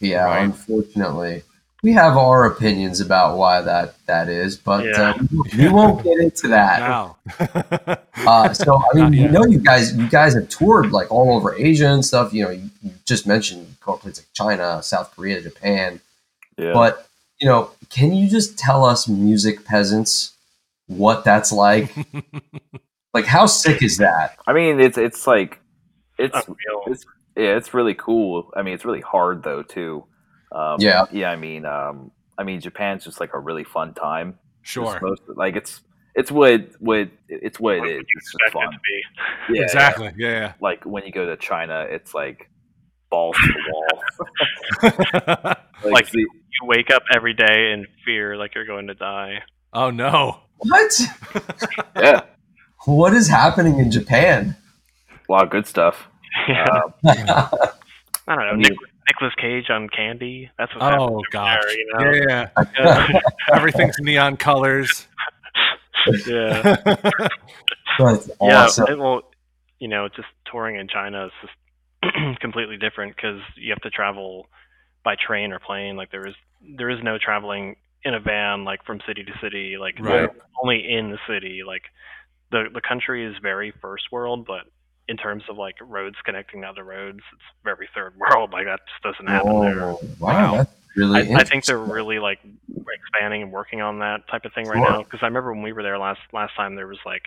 [0.00, 0.42] Yeah, Right.
[0.44, 1.42] unfortunately.
[1.82, 5.10] We have our opinions about why that that is, but Yeah.
[5.10, 5.14] uh,
[5.56, 6.80] we won't get into that.
[6.80, 7.16] Now.
[8.26, 11.54] Uh, so I mean, you know, you guys, you guys have toured like all over
[11.54, 12.32] Asia and stuff.
[12.32, 16.00] You know, you, you just mentioned going places like China, South Korea, Japan.
[16.56, 16.72] Yeah.
[16.72, 17.06] But
[17.38, 20.32] you know, can you just tell us, music peasants,
[20.86, 21.94] what that's like?
[23.14, 24.36] like, how sick is that?
[24.46, 25.60] I mean, it's it's like
[26.18, 26.82] it's Unreal.
[26.86, 27.04] it's
[27.36, 28.50] yeah, it's really cool.
[28.56, 30.04] I mean, it's really hard though too.
[30.52, 31.04] Um, Yeah.
[31.12, 31.30] yeah.
[31.30, 34.38] I mean, um, I mean, Japan's just like a really fun time.
[34.62, 34.84] sure.
[34.92, 35.80] Just most, like it's
[36.14, 38.00] it's what what it's what What it is.
[38.16, 38.72] It's just expect it fun.
[38.72, 39.02] to be?
[39.58, 40.12] Yeah, Exactly.
[40.16, 42.48] Yeah, Like when you go to China, it's like
[43.10, 44.02] balls to the wall.
[45.84, 45.90] yeah.
[45.90, 49.42] Like- the- You wake up every day in fear, like you're going to die.
[49.74, 50.40] oh no.
[50.58, 51.00] What?
[51.96, 52.22] yeah,
[52.86, 54.56] what is happening in Japan?
[55.28, 56.08] a lot of good stuff.
[56.48, 56.64] Yeah.
[56.70, 56.90] Uh,
[58.28, 58.42] I don't know.
[58.44, 60.50] I mean- Nic- Nicolas Cage on Candy.
[60.58, 61.62] That's what's Oh happening over gosh.
[61.62, 62.26] there, you know?
[62.28, 63.08] Yeah, yeah.
[63.12, 63.20] Yeah.
[63.54, 65.06] Everything's neon colors.
[66.26, 66.76] yeah.
[67.98, 68.84] That's Yeah.
[68.88, 69.22] it- well,
[69.78, 74.46] you know, just touring in China is just completely different because you have to travel
[75.04, 75.96] by train or plane.
[75.96, 76.34] Like there is
[76.76, 79.76] there is no traveling in a van like from city to city.
[79.78, 80.30] Like Right.
[80.62, 81.62] only in the city.
[81.66, 81.82] Like
[82.52, 84.62] the the country is very first world, but
[85.08, 88.52] in terms of like roads connecting to other roads, it's very third world.
[88.52, 89.82] Like that just doesn't happen oh, there.
[89.82, 90.52] Oh, Wow.
[90.52, 91.34] wow, that's really.
[91.34, 92.38] I, I think they're really like
[92.94, 94.90] expanding and working on that type of thing right Sure.
[94.90, 95.02] now.
[95.02, 97.24] Because I remember when we were there last last time, there was like,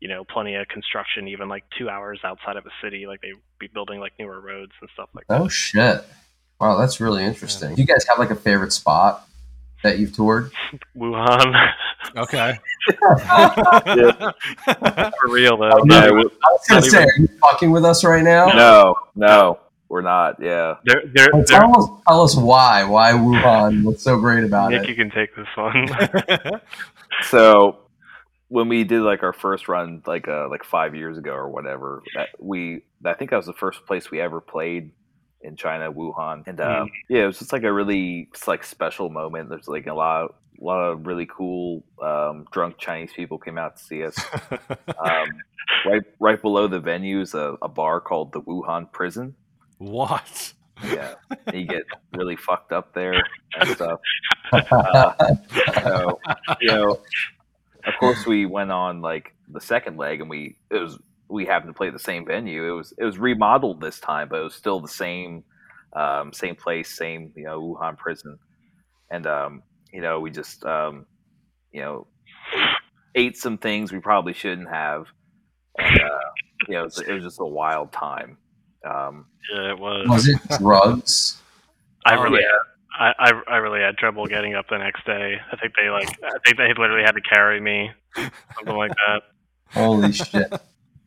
[0.00, 3.06] you know, plenty of construction, even like two hours outside of a city.
[3.06, 5.40] Like they'd be building like newer roads and stuff like oh, that.
[5.44, 6.04] Oh shit!
[6.60, 7.74] Wow, that's really interesting.
[7.74, 9.26] Do you guys have like a favorite spot
[9.82, 10.50] that you've toured?
[10.96, 11.70] Wuhan,
[12.16, 12.58] Okay.
[15.20, 15.84] for real though.
[15.86, 16.30] Yeah, I was
[16.68, 18.46] gonna Not say, are you fucking with us right now?
[18.46, 19.58] no, no,
[19.88, 20.40] we're not.
[20.40, 20.76] Yeah.
[20.84, 22.84] They're, they're, Well, they're, tell us, tell us why.
[22.84, 23.82] Why Wuhan?
[23.84, 24.88] What's so great about Nick, it?
[24.88, 26.60] you can take this one.
[27.30, 27.78] So
[28.48, 32.02] when we did like our first run, like uh, like five years ago or whatever,
[32.14, 34.90] that we I think that was the first place we ever played
[35.46, 39.48] in China, Wuhan, and uh, yeah, it was just like a really like special moment.
[39.48, 43.76] There's like a lot, a lot of really cool um, drunk Chinese people came out
[43.76, 44.16] to see us.
[44.98, 45.28] Um,
[45.84, 49.34] right, right below the venue is a, a bar called the Wuhan Prison.
[49.78, 50.52] what?
[50.84, 51.14] Yeah,
[51.52, 51.82] you get
[52.12, 53.14] really fucked up there
[53.58, 54.00] and stuff.
[54.52, 55.34] Uh,
[55.82, 56.20] so,
[56.60, 57.00] you know,
[57.84, 61.70] of course, we went on like the second leg, and we it was we happened
[61.74, 62.68] to play the same venue.
[62.68, 65.44] It was it was remodeled this time, but it was still the same
[65.94, 68.38] um, same place, same you know Wuhan prison,
[69.10, 69.62] and um,
[69.92, 71.06] you know we just um,
[71.72, 72.06] you know
[73.14, 75.06] ate some things we probably shouldn't have,
[75.78, 76.18] and uh,
[76.68, 78.38] you know it was, it was just a wild time.
[78.88, 80.06] Um, Yeah, it was.
[80.08, 81.40] Was it drugs?
[82.04, 82.58] I Oh, really, yeah.
[82.98, 85.34] I, I, I really had trouble getting up the next day.
[85.52, 89.22] I think they like, I think they literally had to carry me, something like that.
[89.72, 90.52] Holy shit!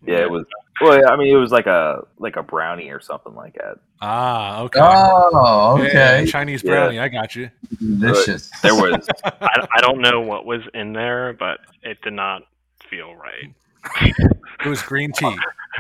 [0.06, 0.46] Yeah, it was.
[0.82, 3.80] Well, I mean, it was like a like a brownie or something like that.
[4.02, 4.80] Ah, okay.
[4.82, 6.26] Oh, Yeah, okay.
[6.26, 6.72] Chinese Yeah.
[6.72, 7.00] brownie.
[7.00, 7.50] I got you.
[7.80, 8.50] Delicious.
[8.62, 12.44] There was I, I don't know what was in there, but it did not
[12.90, 13.54] feel right.
[14.64, 15.36] It was green tea.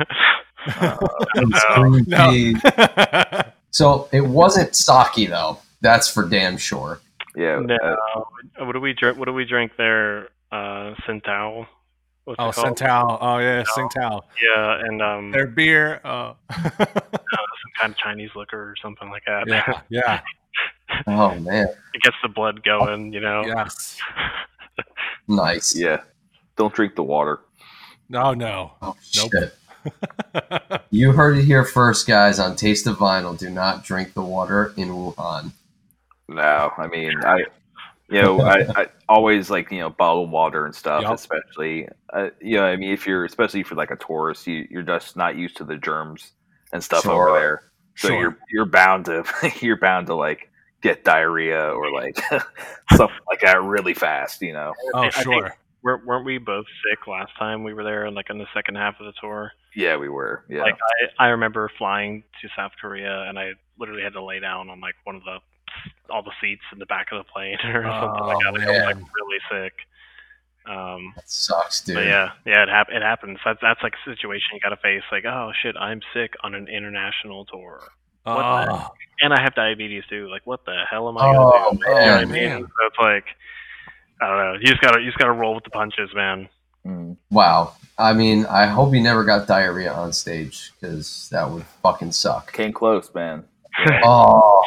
[0.80, 0.98] uh,
[1.36, 1.76] It's No.
[1.90, 2.32] green No.
[2.32, 2.56] tea.
[3.72, 5.60] So it wasn't sake though.
[5.82, 7.00] That's for damn sure.
[7.36, 7.60] yeah.
[7.60, 9.18] No, uh, what do we drink?
[9.20, 10.30] What do we drink there?
[10.52, 11.68] Uh, Tsingtao.
[12.30, 12.78] What's oh, it called?
[12.78, 13.18] Tsingtao.
[13.22, 14.22] Oh, yeah, Tsingtao.
[14.40, 16.00] Yeah, and um, Their beer.
[16.06, 16.36] Oh.
[16.52, 16.86] some
[17.82, 19.48] kind of Chinese liquor or something like that.
[19.48, 20.22] yeah, yeah,
[21.08, 23.44] Oh man, it gets the blood going, you know.
[23.48, 23.98] yes.
[25.28, 25.76] nice.
[25.76, 26.02] yeah.
[26.56, 27.40] Don't drink the water.
[28.10, 28.74] No, no.
[28.84, 29.32] Oh Nope.
[29.32, 30.82] shit.
[30.92, 32.38] You heard it here first, guys.
[32.38, 35.50] On Taste of Vinyl, do not drink the water in Wuhan.
[36.28, 37.46] No, I mean, I,
[38.10, 41.14] you know, I, I always like you know bottled water and stuff, Yup.
[41.16, 44.84] especially, uh, you know, I mean, if you're especially for like a tourist, you you're
[44.84, 46.32] just not used to the germs
[46.74, 47.30] and stuff Sure.
[47.30, 47.64] over there,
[47.96, 48.20] so Sure.
[48.20, 49.24] you're you're bound to
[49.62, 50.50] you're bound to like
[50.82, 52.18] get diarrhea or like
[52.96, 54.74] something like that really fast, you know.
[54.94, 55.56] Oh, I sure.
[55.82, 58.76] Weren't weren't we both sick last time we were there, and like in the second
[58.76, 59.52] half of the tour?
[59.76, 60.44] Yeah, we were.
[60.50, 60.76] Yeah, Like
[61.20, 64.82] I, I remember flying to South Korea, and I literally had to lay down on
[64.82, 65.38] like one of the
[66.10, 68.60] all the seats in the back of the plane or something like Oh, that.
[68.60, 69.74] Like, I was like really sick.
[70.70, 71.96] Um, That sucks, dude.
[71.96, 73.40] but yeah, yeah, it hap- it happens.
[73.44, 75.02] That's that's like a situation you got to face.
[75.12, 77.82] Like, oh shit, I'm sick on an international tour,
[78.26, 80.30] Oh, and I have diabetes too.
[80.30, 81.84] Like, what the hell am I Oh, gonna do?
[81.90, 82.32] You know what I man.
[82.32, 82.50] mean?
[82.50, 82.62] man.
[82.62, 83.26] So it's like,
[84.22, 84.54] I don't know.
[84.60, 86.50] You just gotta you just gotta roll with the punches, man.
[86.86, 87.18] Mm.
[87.32, 87.74] Wow.
[87.98, 92.54] I mean, I hope you never got diarrhea on stage because that would fucking suck.
[92.54, 93.46] came close, man.
[94.04, 94.62] Oh,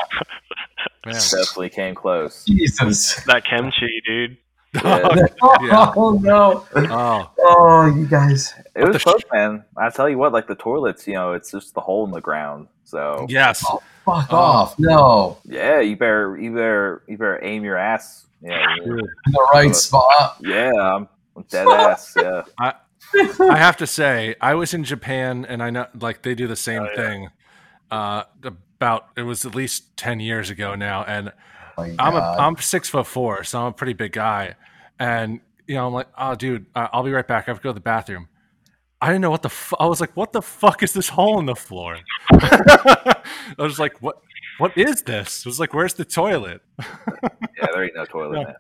[1.06, 1.14] man.
[1.14, 2.44] Definitely came close.
[2.44, 3.14] Jesus.
[3.26, 4.36] That kimchi, dude.
[4.74, 5.08] Yeah.
[5.62, 5.92] Yeah.
[5.96, 6.66] Oh, no.
[6.74, 8.54] Oh, Oh, you guys.
[8.74, 9.64] It was the close, man.
[9.76, 12.20] I tell you what, like the toilets, you know, it's just the hole in the
[12.20, 12.68] ground.
[12.84, 13.64] So yes.
[13.68, 14.36] Oh, fuck Oh.
[14.36, 14.78] off.
[14.78, 15.38] No.
[15.44, 18.26] yeah, you better, you better, you better aim your ass.
[18.40, 20.36] Yeah, Dude, In the right spot.
[20.40, 21.08] yeah, I'm
[21.48, 22.12] dead ass.
[22.16, 26.46] Yeah, I have to say, I was in Japan, and I know like they do
[26.48, 26.96] the same Oh, yeah.
[26.96, 27.28] thing.
[27.90, 28.22] Uh,
[28.82, 31.32] about it was at least ten years ago now, and
[31.78, 32.38] Oh, I'm a God.
[32.38, 34.56] I'm six foot four, so I'm a pretty big guy,
[34.98, 37.48] and you know I'm like, oh dude, I- I'll be right back.
[37.48, 38.28] I have to go to the bathroom.
[39.00, 41.38] I didn't know what the fu- I was like, what the fuck is this hole
[41.40, 41.96] in the floor?
[42.30, 43.14] I
[43.58, 44.16] was like, what
[44.58, 45.40] what is this?
[45.40, 46.60] It was like, where's the toilet?
[46.78, 48.34] yeah, there ain't no toilet.
[48.34, 48.44] No.
[48.44, 48.54] man.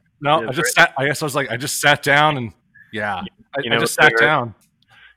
[0.44, 0.94] No, I just sat.
[0.96, 2.52] I guess I was like, I just sat down and
[2.92, 3.24] yeah, I,
[3.62, 4.26] You I know just sat there?
[4.28, 4.54] down.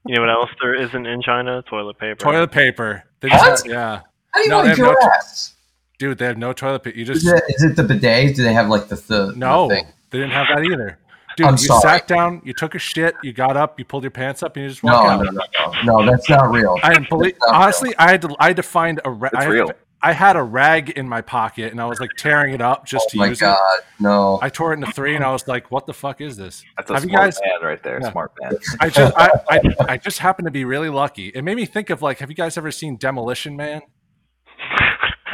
[0.06, 1.64] You know what else there isn't in China?
[1.70, 2.16] Toilet paper.
[2.16, 3.04] Toilet paper.
[3.22, 3.32] What?
[3.32, 4.02] just, yeah,
[4.36, 5.54] How do you No, they like have your no- ass?
[5.98, 6.98] dude, they have no toilet paper.
[6.98, 8.36] You Is just it, is it the bidet?
[8.36, 9.86] Do they have like the, the no, the thing?
[10.12, 11.00] they didn't have that either.
[11.38, 11.82] Dude, I'm you sorry.
[11.82, 14.64] sat down, you took a shit, you got up, you pulled your pants up, and
[14.64, 15.24] you just walked No, out.
[15.26, 16.12] no, no, no, no.
[16.12, 16.78] That's not real.
[16.84, 17.34] I didn't believe.
[17.40, 18.36] That's not Honestly, I had to.
[18.40, 19.10] I had to find a.
[19.12, 19.72] Ra- I real.
[20.02, 23.06] I had a rag in my pocket, and I was like tearing it up just
[23.08, 23.84] oh to my use god, it.
[24.00, 24.38] no.
[24.42, 26.92] I tore it into three, and I was like, "What the fuck is this?" That's
[26.92, 28.00] a Have you smart guys- man right there.
[28.02, 28.12] Yeah.
[28.12, 28.54] Smart man.
[28.80, 29.62] I just, I, I,
[29.94, 31.30] I just happened to be really lucky.
[31.30, 33.82] It made me think of like, have you guys ever seen Demolition Man?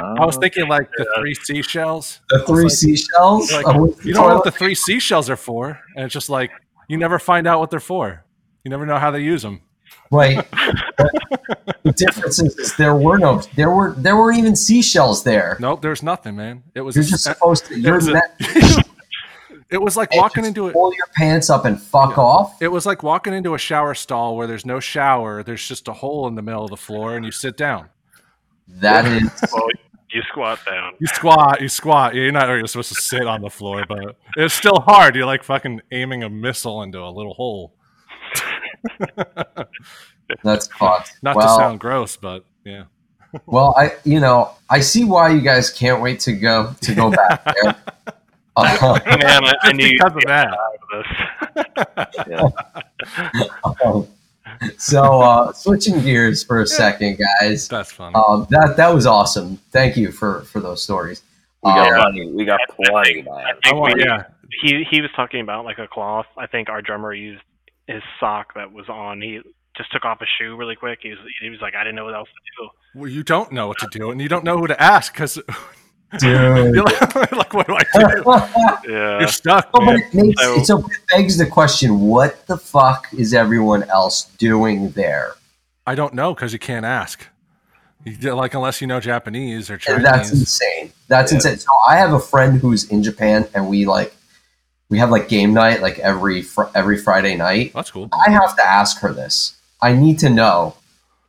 [0.02, 2.20] I was Uh, thinking like the three seashells.
[2.30, 3.52] the three seashells.
[3.52, 6.52] like, Oh, You don't know what the three seashells are for, and it's just like
[6.88, 8.24] you never find out what they're for.
[8.64, 9.62] You never know how they use them.
[10.12, 10.46] Right.
[11.84, 15.58] the difference is, is there were no there were there weren't even seashells there.
[15.60, 16.64] Nope, there's nothing, man.
[16.76, 17.74] It was You're a- just supposed to.
[17.74, 18.22] it You're was a-
[19.70, 20.74] it was like walking into it.
[20.74, 22.24] Pull your pants up and fuck Yeah.
[22.24, 22.62] off.
[22.62, 25.44] It was like walking into a shower stall where there's no shower.
[25.44, 27.90] There's just a hole in the middle of the floor, and you sit down.
[28.68, 29.30] That is.
[29.54, 29.68] well,
[30.14, 30.94] you squat down.
[31.00, 32.16] You squat, you squat.
[32.16, 35.16] You're not really supposed to sit on the floor, but it's still hard.
[35.16, 37.74] You're like fucking aiming a missile into a little hole.
[40.44, 41.14] That's fucked.
[41.22, 42.84] Not well, to sound gross, but yeah.
[43.46, 47.12] Well, I you know I see why you guys can't wait to go to go
[47.12, 47.76] back there.
[48.58, 50.48] Uh, Man, I, I Just knew because of that.
[50.50, 50.78] out
[52.36, 52.54] of
[53.78, 53.82] this.
[53.86, 54.08] um,
[54.78, 57.68] so uh, switching gears for a second, guys.
[57.68, 58.14] That's fun.
[58.16, 59.58] Um, that that was awesome.
[59.72, 61.24] Thank you for for those stories.
[61.64, 62.32] We got Um, plenty.
[62.32, 63.28] We got plenty.
[63.30, 64.24] I I think want, we- yeah,
[64.64, 66.26] he he was talking about like a cloth.
[66.38, 67.42] I think our drummer used
[67.88, 69.22] his sock that was on.
[69.22, 69.42] He
[69.78, 71.00] just took off a shoe really quick.
[71.02, 73.00] He was he was like, I didn't know what else to do.
[73.00, 75.40] well, you don't know what to do, and you don't know who to ask because
[76.20, 76.76] dude.
[76.76, 78.92] you're like, like, what do I do?
[78.92, 79.70] Yeah, You're stuck.
[79.74, 83.34] Oh, but it makes So- it so it begs the question: What the fuck is
[83.34, 85.34] everyone else doing there?
[85.88, 87.28] I don't know because you can't ask.
[88.04, 90.92] You, like unless you know Japanese or And that's insane.
[91.08, 91.38] That's Yeah.
[91.38, 91.58] insane.
[91.60, 94.14] So I have a friend who's in Japan, and we like
[94.90, 97.72] we have like game night like every fr- every Friday night.
[97.76, 98.10] That's cool.
[98.12, 99.56] I have to ask her this.
[99.82, 100.76] I need to know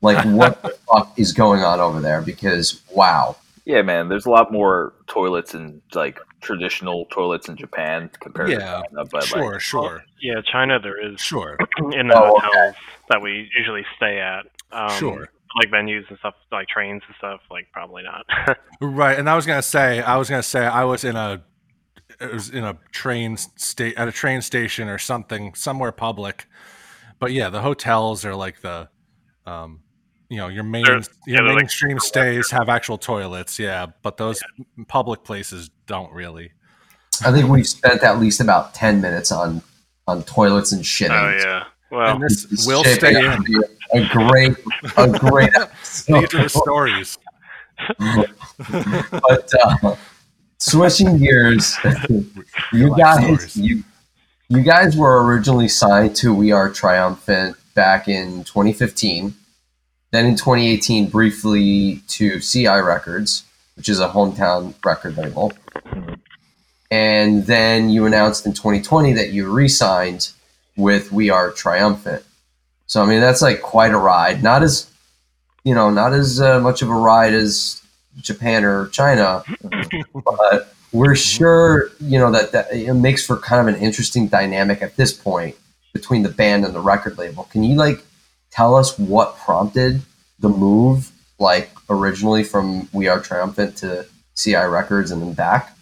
[0.00, 3.36] like what the fuck is going on over there because wow.
[3.64, 4.08] Yeah, man.
[4.08, 9.08] There's a lot more toilets and like traditional toilets in Japan compared Yeah, to China,
[9.10, 10.40] but Sure, like, sure, yeah.
[10.50, 11.56] China, there is sure,
[11.92, 12.46] in the Oh, okay.
[12.46, 12.74] hotels
[13.08, 14.46] that we usually stay at.
[14.76, 15.28] Um, sure.
[15.60, 17.40] Like venues and stuff, like trains and stuff.
[17.50, 18.24] Like probably not.
[18.80, 21.44] Right, and I was gonna say, I was gonna say, I was in a,
[22.20, 26.46] it was in a train state at a train station or something somewhere public,
[27.20, 28.88] but yeah, the hotels are like the,
[29.46, 29.81] um,
[30.32, 33.84] you know, your main They're- your yeah, they're like mainstream stays have actual toilets, yeah,
[34.00, 34.40] but those
[34.88, 36.52] public places don't really.
[37.22, 39.60] I think we've spent at least about ten minutes on
[40.08, 41.10] on toilets and shit.
[41.10, 41.64] oh yeah.
[41.90, 43.44] Well, and this It's will stay in.
[43.94, 44.56] A great,
[44.96, 46.22] a great episode.
[46.30, 47.18] These are stories.
[47.98, 49.96] but uh,
[50.58, 51.76] switching gears,
[52.72, 53.84] you Life guys, you
[54.48, 59.34] you guys were originally signed to We Are Triumphant back in 2015.
[60.12, 63.44] Then in 2018, briefly to CI Records,
[63.76, 65.52] which is a hometown record label.
[66.90, 70.30] And then you announced in 2020 that you re-signed
[70.76, 72.22] with We Are Triumphant.
[72.86, 74.42] So I mean that's like quite a ride.
[74.42, 74.90] Not as
[75.64, 77.80] you know, not as uh, much of a ride as
[78.20, 79.42] Japan or China,
[80.14, 84.82] but we're sure you know that that it makes for kind of an interesting dynamic
[84.82, 85.56] at this point
[85.94, 87.44] between the band and the record label.
[87.44, 88.04] Can you like
[88.52, 90.02] tell us what prompted
[90.38, 95.76] the move, like originally from We Are Triumphant to CI Records and then back?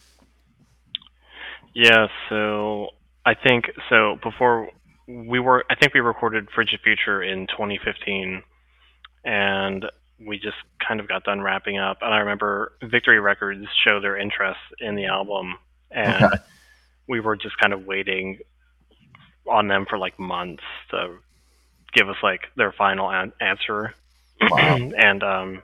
[1.74, 2.88] Yeah, so
[3.24, 4.70] I think so before
[5.06, 8.42] we were I think we recorded Frigid Future in 2015
[9.24, 9.87] and
[10.26, 10.56] we just
[10.87, 14.94] kind of got done wrapping up and I remember Victory Records showed their interest in
[14.96, 15.54] the album
[15.90, 16.37] and Okay.
[17.09, 18.38] we were just kind of waiting
[19.48, 21.16] on them for like months to
[21.92, 23.94] give us like their final an- answer
[24.42, 24.57] Wow.
[24.98, 25.62] and um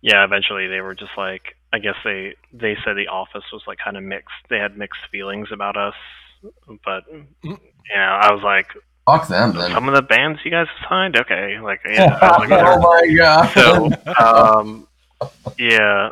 [0.00, 3.78] yeah eventually they were just like i guess they they said the office was like
[3.84, 5.94] kind of mixed they had mixed feelings about us
[6.84, 7.58] but you
[7.94, 8.66] know i was like
[9.06, 9.72] Fuck them then.
[9.72, 13.48] some of the bands you guys signed okay like yeah like, oh my god.
[13.52, 13.90] so
[14.24, 14.88] um
[15.58, 16.10] yeah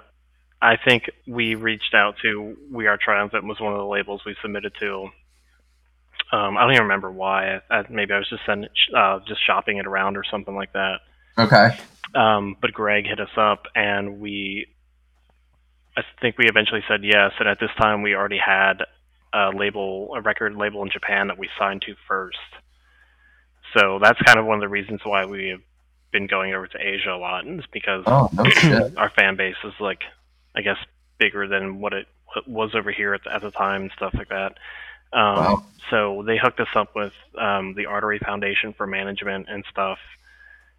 [0.60, 4.36] i think we reached out to we are triumphant was one of the labels we
[4.42, 5.08] submitted to
[6.32, 9.78] um i don't even remember why I, maybe i was just sending uh just shopping
[9.78, 11.00] it around or something like that
[11.38, 11.76] okay.
[12.14, 14.66] um, but Greg hit us up, and we,
[15.96, 17.32] I think we eventually said yes.
[17.38, 18.82] And at this time, we already had
[19.32, 22.38] a label, a record label in Japan that we signed to first.
[23.76, 25.60] So that's kind of one of the reasons why we have
[26.12, 29.74] been going over to Asia a lot, is because Oh no our fan base is
[29.78, 30.00] like,
[30.56, 30.78] I guess,
[31.18, 32.06] bigger than what it
[32.46, 34.54] was over here at the, at the time and stuff like that.
[35.12, 35.64] Um, Wow.
[35.90, 39.98] So they hooked us up with um, the Artery Foundation for management and stuff,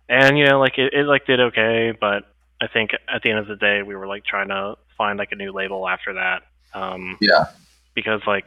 [0.08, 2.24] and you know, like it, it like did okay, but
[2.62, 5.32] I think at the end of the day, we were like trying to find like
[5.32, 6.44] a new label after that.
[6.74, 7.46] Um, Yeah.
[7.94, 8.46] because like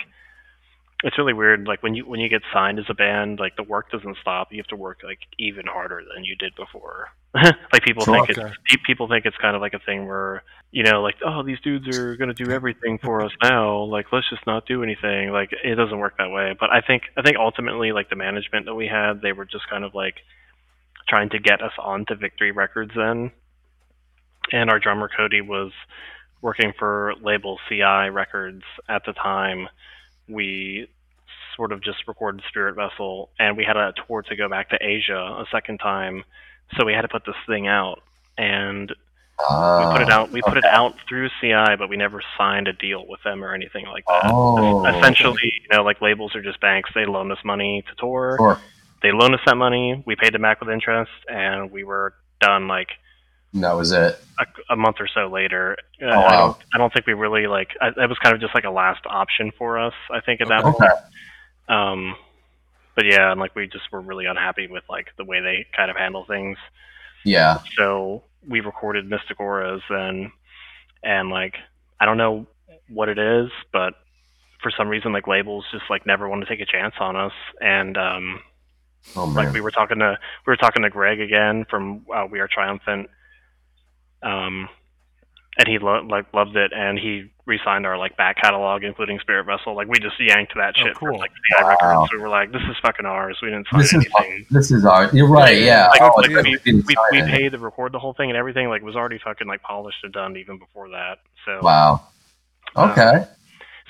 [1.05, 3.63] it's really weird like when you when you get signed as a band like the
[3.63, 4.49] work doesn't stop.
[4.51, 7.09] You have to work like even harder than you did before.
[7.73, 8.53] Like people think it's Okay.
[8.67, 11.61] pe- people think it's kind of like a thing where you know like oh these
[11.61, 13.83] dudes are going to do everything for us now.
[13.83, 15.31] Like let's just not do anything.
[15.31, 16.55] Like it doesn't work that way.
[16.59, 19.69] But i think i think ultimately like the management that we had they were just
[19.69, 20.17] kind of like
[21.09, 23.31] trying to get us onto victory records then.
[24.53, 25.73] And our drummer cody was
[26.41, 29.69] working for label ci records at the time.
[30.29, 30.89] We
[31.57, 34.79] sort of just recorded Spirit Vessel, and we had a tour to go back to
[34.81, 36.25] Asia a second time,
[36.77, 38.03] so we had to put this thing out,
[38.39, 38.89] and
[39.39, 40.31] we put it out.
[40.31, 43.53] We put it out through CI, but we never signed a deal with them or
[43.53, 44.23] anything like that.
[44.27, 44.87] Oh.
[44.87, 46.91] Essentially, you know, like labels are just banks.
[46.95, 48.37] They loan us money to tour.
[48.39, 48.61] Sure.
[49.03, 50.03] They loan us that money.
[50.07, 52.89] We paid them back with interest, and we were done like
[53.55, 54.19] that was it.
[54.41, 55.77] a, a month or so later.
[56.03, 56.31] Uh, Oh, I wow.
[56.47, 57.71] don't I don't think we really like.
[57.81, 59.95] I, that was kind of just like a last option for us.
[60.13, 60.71] I think at that Okay.
[60.79, 60.93] point.
[61.69, 62.17] Um,
[62.95, 65.91] but yeah, and like we just were really unhappy with like the way they kind
[65.91, 66.59] of handle things.
[67.25, 67.61] Yeah.
[67.77, 70.31] So we recorded Mystic Auras and
[71.03, 71.55] and like
[72.01, 72.47] I don't know
[72.89, 73.95] what it is, but
[74.63, 77.33] for some reason like labels just like never want to take a chance on us
[77.61, 78.41] and um
[79.17, 82.41] Oh like we were talking to we were talking to Greg again from uh, We
[82.41, 83.09] Are Triumphant,
[84.23, 84.69] um,
[85.59, 89.45] and he lo- like loved it, and he re-signed our like back catalog, including Spirit
[89.45, 89.75] Vessel.
[89.77, 91.19] Like we just yanked that Oh, shit from cool.
[91.19, 91.69] like CI Wow.
[91.69, 92.13] Records.
[92.13, 93.39] We were like, this is fucking ours.
[93.43, 94.47] We didn't sign this is anything.
[94.51, 95.11] this is our.
[95.15, 95.59] You're right.
[95.59, 95.89] Yeah.
[95.89, 98.37] Like, Oh, like, it's like we, we, we paid to record the whole thing and
[98.39, 98.69] everything.
[98.69, 101.19] Like was already fucking like polished and done even before that.
[101.45, 102.07] So Wow.
[102.77, 103.27] Uh, Okay.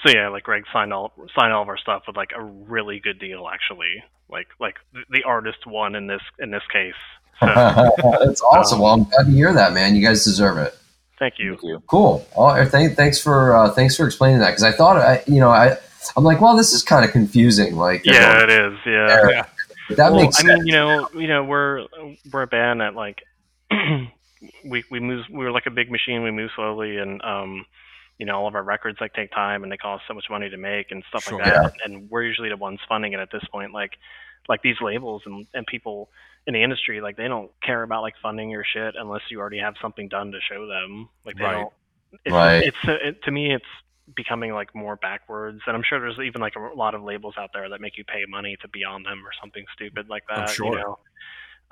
[0.04, 2.98] so yeah, like Greg signed all signed all of our stuff with like a really
[3.00, 4.02] good deal actually.
[4.28, 6.92] Like like the, the artist won in this in this case.
[7.40, 7.46] So
[8.24, 8.76] That's awesome.
[8.78, 9.94] um, well, I'm glad to hear that, man.
[9.94, 10.74] You guys deserve it.
[11.18, 11.52] Thank you.
[11.52, 11.82] Thank you.
[11.86, 12.26] Cool.
[12.36, 15.50] Oh, thank, thanks for uh, thanks for explaining that because I thought I, you know,
[15.50, 15.76] I
[16.16, 17.76] I'm like, well, this is kind of confusing.
[17.76, 18.78] Like, Yeah, everyone- it is.
[18.86, 19.28] Yeah.
[19.30, 19.46] Yeah.
[19.96, 20.58] that well, makes I sense.
[20.60, 21.86] mean, you know, you know, we're
[22.32, 23.22] we're a band that like
[24.64, 25.24] we we move.
[25.30, 26.22] We were like a big machine.
[26.22, 27.64] We move slowly, and um,
[28.18, 30.48] you know, all of our records like take time and they cost so much money
[30.50, 31.38] to make and stuff Sure.
[31.38, 31.72] like that.
[31.84, 33.72] And we're usually the ones funding it at this point.
[33.72, 33.92] Like
[34.48, 36.10] like these labels and and people
[36.46, 39.58] in the industry, like they don't care about like funding your shit unless you already
[39.58, 41.08] have something done to show them.
[41.24, 41.52] Like they Right.
[41.52, 41.72] don't.
[42.24, 42.62] It's, Right.
[42.62, 43.64] It's uh, it, to me, it's
[44.14, 47.50] becoming like more backwards, and I'm sure there's even like a lot of labels out
[47.54, 50.50] there that make you pay money to be on them or something stupid like that.
[50.50, 50.66] sure.
[50.66, 50.98] You know.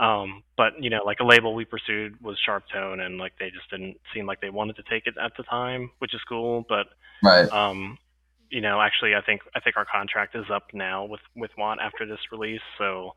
[0.01, 3.51] Um, but you know, like a label we pursued was Sharp Tone, and like they
[3.51, 6.65] just didn't seem like they wanted to take it at the time, which is cool.
[6.69, 6.87] But
[7.23, 7.49] right.
[7.53, 7.99] um,
[8.51, 11.81] you know, actually, I think I think our contract is up now with with Want
[11.81, 12.61] after this release.
[12.79, 13.15] So,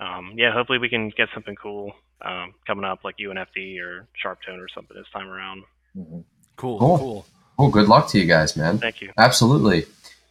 [0.00, 1.92] um, yeah, hopefully we can get something cool
[2.22, 5.64] um, coming up, like UNFD or Sharp Tone or something this time around.
[5.96, 6.24] Mhm.
[6.56, 6.78] Cool.
[6.78, 6.98] Cool.
[6.98, 7.26] Cool.
[7.58, 8.78] Well, good luck to you guys, man.
[8.78, 9.12] Thank you.
[9.18, 9.86] Absolutely.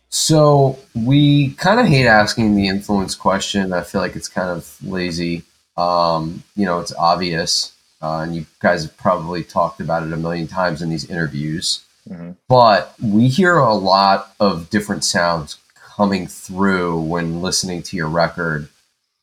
[0.10, 3.74] So we kind of hate asking the influence question.
[3.74, 5.44] I feel like it's kind of lazy.
[5.78, 10.18] Um, you know, it's obvious, uh, and you guys have probably talked about it a
[10.18, 11.82] million times in these interviews.
[12.10, 12.36] Mhm.
[12.48, 18.70] But we hear a lot of different sounds coming through when listening to your record.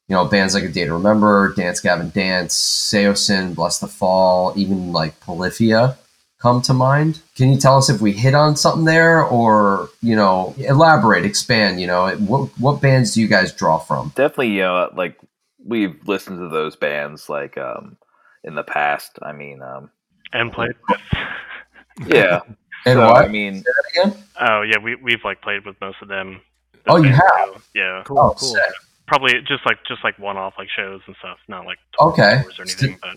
[0.09, 4.53] You know, bands like A Day to Remember, Dance Gavin Dance, Saosin, Bless the Fall,
[4.57, 5.97] even like Polyphia
[6.39, 7.21] come to mind.
[7.35, 11.81] Can you tell us if we hit on something there, or you know, elaborate, expand?
[11.81, 14.13] You know, what what bands do you guys draw from?
[14.15, 15.19] Definitely, you know, like
[15.65, 17.97] we've listened to those bands like um
[18.45, 19.19] in the past.
[19.23, 19.91] I mean, um
[20.33, 21.01] And played with.
[22.07, 22.41] yeah.
[22.85, 24.23] And so, what I mean, Say that again?
[24.41, 26.41] oh yeah, we we've like played with most of them.
[26.89, 27.55] Oh, you have?
[27.55, 27.63] too.
[27.75, 28.19] Yeah, Cool.
[28.19, 28.55] Oh, cool.
[28.55, 28.63] sick.
[29.07, 32.41] Probably just like just like one off like shows and stuff, not like Okay.
[32.43, 32.99] tours or anything.
[33.01, 33.17] But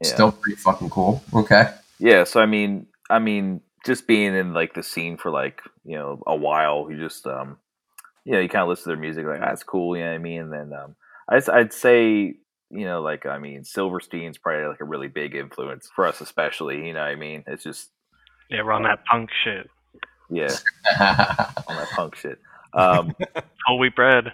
[0.00, 0.08] yeah.
[0.14, 1.22] Still pretty fucking cool.
[1.34, 1.70] Okay.
[1.98, 5.96] Yeah, so I mean, I mean, just being in like the scene for like you
[5.96, 7.58] know a while, you just um,
[8.24, 10.16] you know, you kind of listen to their music, like that's cool, you know what
[10.16, 10.40] I mean?
[10.42, 10.96] And then um,
[11.28, 12.36] I'd, I'd say
[12.70, 16.86] you know, like I mean, Silverstein's probably like a really big influence for us, especially.
[16.86, 17.44] You know what I mean?
[17.46, 17.90] It's just
[18.50, 19.70] yeah, we're on that punk shit.
[20.28, 20.48] yeah,
[21.68, 22.40] on that punk shit.
[22.72, 23.14] Um,
[23.66, 24.32] Whole wheat bread.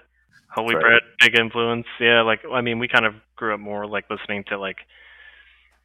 [0.56, 0.80] Wheat Right.
[0.82, 1.86] bread, big influence.
[2.00, 4.78] Yeah, like I mean, we kind of grew up more like listening to like,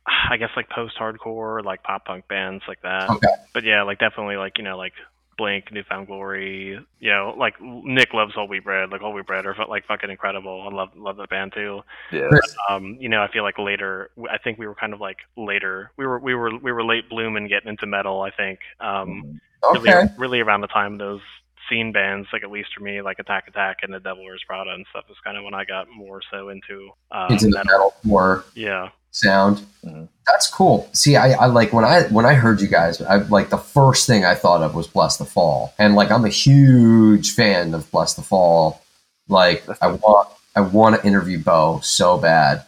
[0.29, 3.09] I guess like post-hardcore, like pop punk bands like that.
[3.09, 3.27] Okay.
[3.53, 4.93] But yeah, like definitely like you know like
[5.37, 6.79] Blink, New Found Glory.
[6.99, 8.89] You know, like Nick loves Whole Wheat Bread.
[8.89, 10.67] Like Whole Wheat Bread are like fucking incredible.
[10.69, 11.81] I love love that band too.
[12.11, 12.29] yeah,
[12.69, 14.09] Um, you know, I feel like later.
[14.31, 15.91] I think we were kind of like later.
[15.97, 18.21] We were we were we were late blooming getting into metal.
[18.21, 18.59] I think.
[18.79, 19.39] Um,
[19.73, 20.07] really, okay.
[20.17, 21.21] really around the time those
[21.69, 24.71] scene bands, like at least for me, like Attack Attack and the Devil Wears Prada
[24.71, 27.93] and stuff, is kind of when I got more so into uh, Into the metal.
[28.03, 29.65] more Yeah, sound.
[29.85, 30.07] Mhm.
[30.27, 30.89] That's cool.
[30.93, 34.07] See, I, I like when I when I heard you guys, I like the first
[34.07, 38.79] thing I thought of was Blessthefall, and like I'm a huge fan of Blessthefall.
[39.27, 42.65] Like I want I want to interview Bo so bad,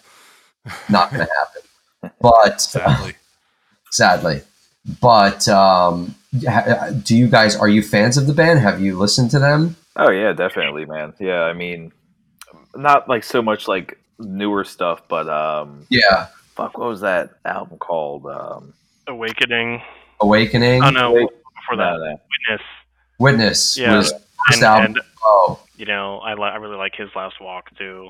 [0.90, 1.62] not gonna happen.
[2.22, 3.16] But Sadly.
[3.92, 4.42] sadly,
[5.02, 8.60] but um, ha- do you guys are you fans of the band?
[8.60, 9.76] Have you listened to them?
[9.96, 11.14] Oh yeah, definitely, man.
[11.20, 11.92] Yeah, I mean,
[12.76, 17.78] not like so much like newer stuff, but um, Yeah, fuck, what was that album
[17.80, 18.26] called?
[18.26, 18.74] Um,
[19.08, 19.82] Awakening.
[20.20, 22.20] Awakening, Oh no, Wait, before no, that, no.
[22.50, 22.68] Witness.
[23.20, 23.96] Witness Yeah.
[23.98, 24.86] was first And, album.
[24.86, 28.10] and oh, you know, I li- I really like his last walk too.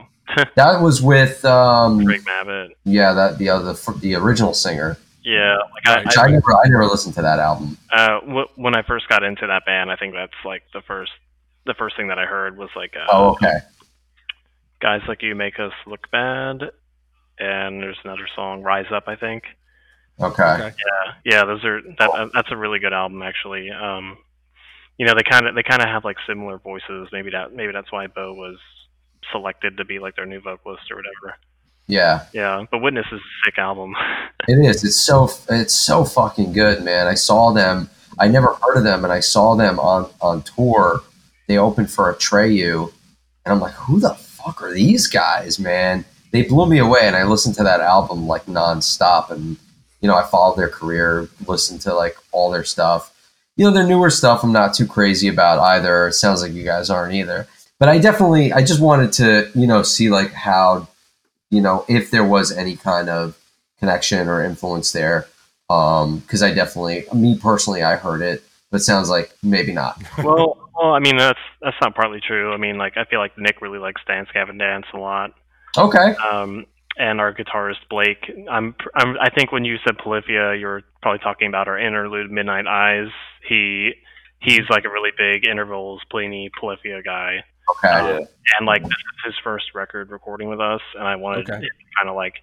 [0.55, 2.69] that was with um, Craig Mabbitt.
[2.83, 4.97] yeah, that the other the original singer.
[5.29, 7.77] Yeah, like Which I, I never, I never listened to that album.
[7.91, 11.11] Uh, w- when I first got into that band, I think that's like the first
[11.65, 13.57] the first thing that I heard was like uh, Oh, okay.
[14.81, 16.61] guys like you make us look bad,
[17.39, 19.43] and there's another song, Rise Up, I think.
[20.19, 20.43] Okay.
[20.43, 20.63] Okay.
[20.63, 22.09] Yeah, yeah, those are that.
[22.09, 23.69] uh, That's a really good album, actually.
[23.69, 24.17] Um,
[24.97, 27.09] you know, they kind of they kind of have like similar voices.
[27.11, 28.57] Maybe that maybe that's why Bo was
[29.31, 31.37] selected to be like their new vocalist or whatever.
[31.87, 33.95] Yeah, Yeah, but Witness is a sick album.
[34.47, 34.83] it is.
[34.83, 37.07] It's so it's so fucking good, man.
[37.07, 37.89] I saw them.
[38.19, 41.01] I never heard of them, and I saw them on on tour.
[41.47, 42.91] They opened for a Atreyu,
[43.45, 46.03] and I'm like, who the fuck are these guys, man?
[46.31, 49.57] They blew me away, and I listened to that album like nonstop, and
[50.01, 53.13] you know, I followed their career, listened to like all their stuff.
[53.55, 56.07] You know, their newer stuff, I'm not too crazy about either.
[56.07, 57.47] It sounds like you guys aren't either.
[57.79, 60.87] But I definitely, I just wanted to, you know, see like how,
[61.49, 63.37] you know, if there was any kind of
[63.79, 65.27] connection or influence there.
[65.69, 70.01] Um, because I definitely, me personally, I heard it, but it sounds like maybe not.
[70.23, 72.53] well, well, I mean that's that's not partly true.
[72.53, 75.33] I mean, like I feel like Nick really likes Dance Gavin Dance a lot.
[75.77, 76.15] Okay.
[76.15, 76.65] um,
[76.97, 78.31] and our guitarist Blake.
[78.49, 82.65] I'm, I'm, I think when you said Polyphia, you're probably talking about our interlude Midnight
[82.65, 83.09] Eyes.
[83.47, 83.91] He,
[84.39, 88.19] he's like a really big intervals Plini Polyphia guy, Okay.
[88.19, 88.19] Yeah.
[88.57, 91.59] And like this is his first record recording with us, and I wanted Okay.
[91.59, 91.67] to
[91.97, 92.35] kind of like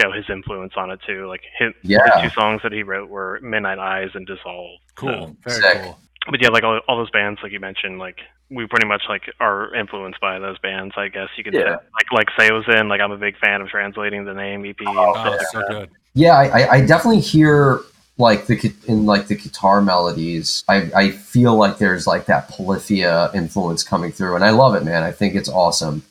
[0.00, 1.26] show his influence on it too.
[1.26, 1.98] Like his, Yeah.
[2.16, 4.78] the two songs that he wrote were Midnight Eyes and Dissolve.
[4.94, 5.36] Cool.
[5.46, 5.82] Very Sick.
[5.82, 5.98] cool.
[6.30, 8.18] But yeah, like all, all those bands, like you mentioned, like
[8.50, 10.94] we pretty much like are influenced by those bands.
[10.96, 11.60] I guess you could say.
[11.60, 11.76] Yeah.
[11.94, 12.88] Like like Saosin.
[12.88, 14.76] Like I'm a big fan of translating the name EP.
[14.80, 15.68] and Oh, stuff Oh, like so that.
[15.70, 15.90] good.
[16.14, 17.80] Yeah, I, I- I definitely hear
[18.18, 20.64] like the in like the guitar melodies.
[20.68, 24.84] I, I feel like there's like that polyphia influence coming through, and I love it,
[24.84, 25.02] man.
[25.02, 26.02] I think it's awesome.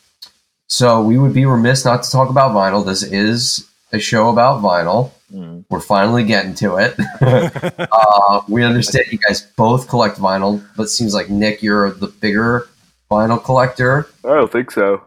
[0.68, 2.86] So we would be remiss not to talk about vinyl.
[2.86, 5.12] This is a show about vinyl.
[5.34, 5.66] Mm.
[5.70, 6.96] We're finally getting to it.
[7.92, 12.08] uh, we understand you guys both collect vinyl, but it seems like Nick, you're the
[12.08, 12.68] bigger
[13.12, 14.08] vinyl collector.
[14.24, 15.04] I don't think so.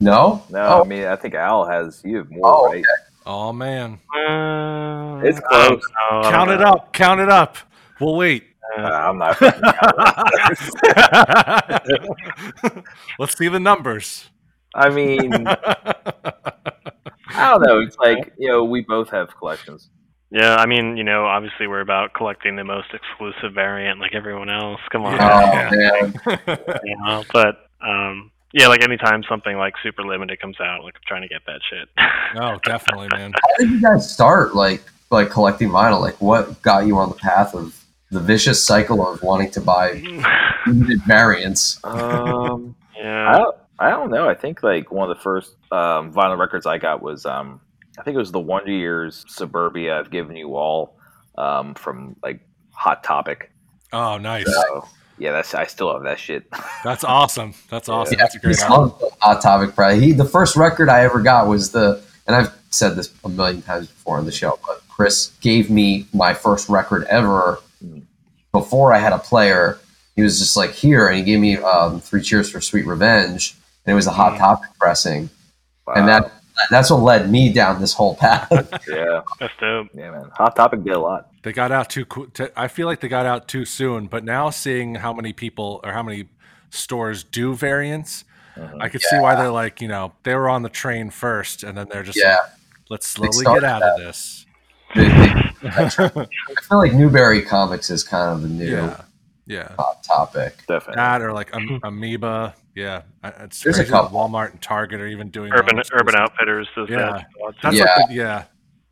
[0.00, 0.82] No, No, Oh.
[0.82, 2.84] I mean I think Al has you have more, Oh, right?
[3.26, 3.98] Oh man.
[4.16, 5.82] Uh, It's close.
[6.10, 6.66] know, I Count it know.
[6.66, 6.92] up.
[6.92, 7.56] Count it up.
[8.00, 8.44] We'll wait.
[8.78, 9.40] Uh, I'm not.
[13.18, 14.30] Let's see the numbers.
[14.74, 17.80] I mean, I don't know.
[17.80, 19.90] It's like you know, we both have collections.
[20.30, 24.50] Yeah, I mean, you know, obviously we're about collecting the most exclusive variant, like everyone
[24.50, 24.80] else.
[24.90, 25.60] Come on, Yeah.
[25.62, 26.14] oh man,
[26.84, 27.22] you know.
[27.32, 27.56] But
[27.86, 31.44] um, yeah, like anytime something like super limited comes out, like I'm trying to get
[31.46, 31.88] that shit.
[32.40, 33.32] oh, definitely, man.
[33.32, 34.80] how did you guys start like
[35.10, 36.00] like collecting vinyl?
[36.00, 40.00] Like what got you on the path of the vicious cycle of wanting to buy
[40.68, 41.80] limited variants?
[41.82, 44.28] Um, I yeah, don't, I don't know.
[44.28, 47.60] I think like one of the first um, vinyl records I got was um,
[47.98, 49.98] I think it was the Wonder Years Suburbia.
[49.98, 50.96] I've given you all
[51.36, 52.40] um, from like
[52.70, 53.50] Hot Topic.
[53.92, 54.46] Oh, nice.
[54.46, 54.86] So
[55.18, 56.44] yeah, that's I still have that shit.
[56.84, 57.54] That's awesome.
[57.70, 58.14] That's awesome.
[58.18, 58.92] Yeah, That's a great he's album.
[59.20, 60.00] Hot Topic, probably.
[60.00, 63.62] He, the first record I ever got was the, and I've said this a million
[63.62, 67.60] times before on the show, but Chris gave me my first record ever
[68.52, 69.78] before I had a player.
[70.16, 73.56] He was just like here, and he gave me um, Three Cheers for Sweet Revenge,
[73.86, 74.36] and it was a Hot.
[74.38, 75.28] Topic pressing,
[75.86, 75.94] Wow.
[75.96, 76.32] and that
[76.70, 78.48] that's what led me down this whole path.
[78.88, 79.88] yeah, that's dope.
[79.94, 80.30] yeah, man.
[80.34, 81.28] Hot Topic did a lot.
[81.42, 82.04] They got out too.
[82.04, 84.06] qu- t- I feel like they got out too soon.
[84.06, 86.26] But now seeing how many people or how many
[86.70, 88.24] stores do variants,
[88.56, 88.80] Mhm.
[88.80, 91.76] I could see why they're like, you know, they were on the train first, and
[91.76, 92.50] then they're just yeah, like,
[92.88, 94.46] let's slowly get out of this.
[94.94, 95.40] They- they-
[95.70, 99.00] I feel like Newbury Comics is kind of the new yeah,
[99.46, 99.72] yeah.
[99.78, 100.56] Hot Topic.
[100.66, 100.96] Definitely.
[100.96, 102.54] That or like am- Amoeba.
[102.74, 104.18] Yeah, it's There's a crazy that couple.
[104.18, 105.90] Walmart and Target are even doing Urban those.
[105.92, 106.84] Urban Outfitters Yeah.
[106.86, 106.96] that.
[106.96, 107.58] a lot, too.
[107.62, 107.84] That's Yeah.
[107.84, 108.44] like the, yeah,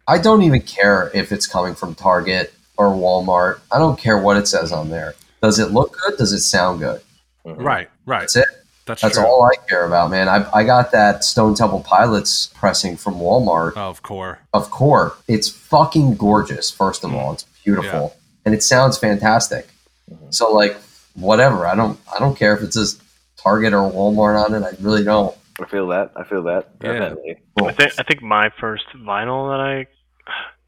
[0.06, 3.58] I don't even care if it's coming from Target or Walmart.
[3.72, 5.14] I don't care what it says on there.
[5.42, 6.16] Does it look good?
[6.18, 7.00] Does it sound good?
[7.44, 7.56] Mhm.
[7.64, 8.20] right, right.
[8.20, 8.46] That's it.
[8.86, 10.28] That's, That's all I care about, man.
[10.28, 14.38] I, I got that Stone Temple Pilots pressing from Walmart Oh, of course.
[14.52, 15.14] of Core.
[15.28, 17.32] It's fucking gorgeous, first of all.
[17.32, 18.16] It's beautiful.
[18.44, 19.68] And it sounds fantastic.
[20.12, 20.34] Mhm.
[20.34, 20.76] So like
[21.14, 21.66] whatever.
[21.66, 23.00] I don't I don't care if it says
[23.36, 24.62] Target or Walmart on it.
[24.64, 25.36] I really don't.
[25.60, 26.12] I feel that.
[26.16, 26.70] I feel that.
[26.82, 26.92] Yeah.
[26.92, 27.36] Definitely.
[27.58, 27.68] Cool.
[27.68, 29.86] I think I think my first vinyl that I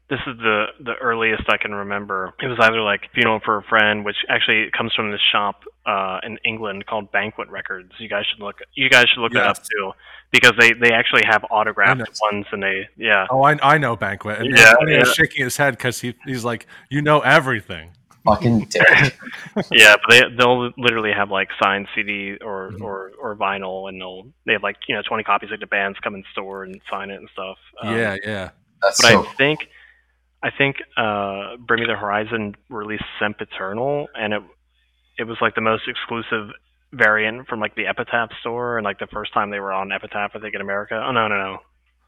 [0.09, 2.33] this is the the earliest I can remember.
[2.41, 6.19] It was either like Funeral for a Friend, which actually comes from this shop uh,
[6.23, 7.91] in England called Banquet Records.
[7.97, 9.91] You guys should look you guys should look that up too
[10.31, 14.39] because they they actually have autographed ones and they yeah Oh, I, I know Banquet.
[14.41, 15.13] And Yeah, Antonio is yeah.
[15.13, 17.89] shaking his head because he, he's like, you know everything.
[18.25, 19.15] Fucking dick.
[19.71, 22.81] yeah, but they they'll literally have like signed CD or Mhm.
[22.81, 25.97] or or vinyl, and they'll they have like you know twenty copies like the bands
[26.03, 27.57] come in store and sign it and stuff.
[27.81, 28.49] Um, yeah, yeah.
[28.81, 29.67] That's but so I think
[30.43, 34.41] I think uh, Bring Me the Horizon released Sempiternal, and it
[35.17, 36.49] it was like the most exclusive
[36.91, 40.31] variant from like the Epitaph store, and like the first time they were on Epitaph,
[40.35, 40.95] I think in America.
[41.03, 41.57] Oh no, no, no,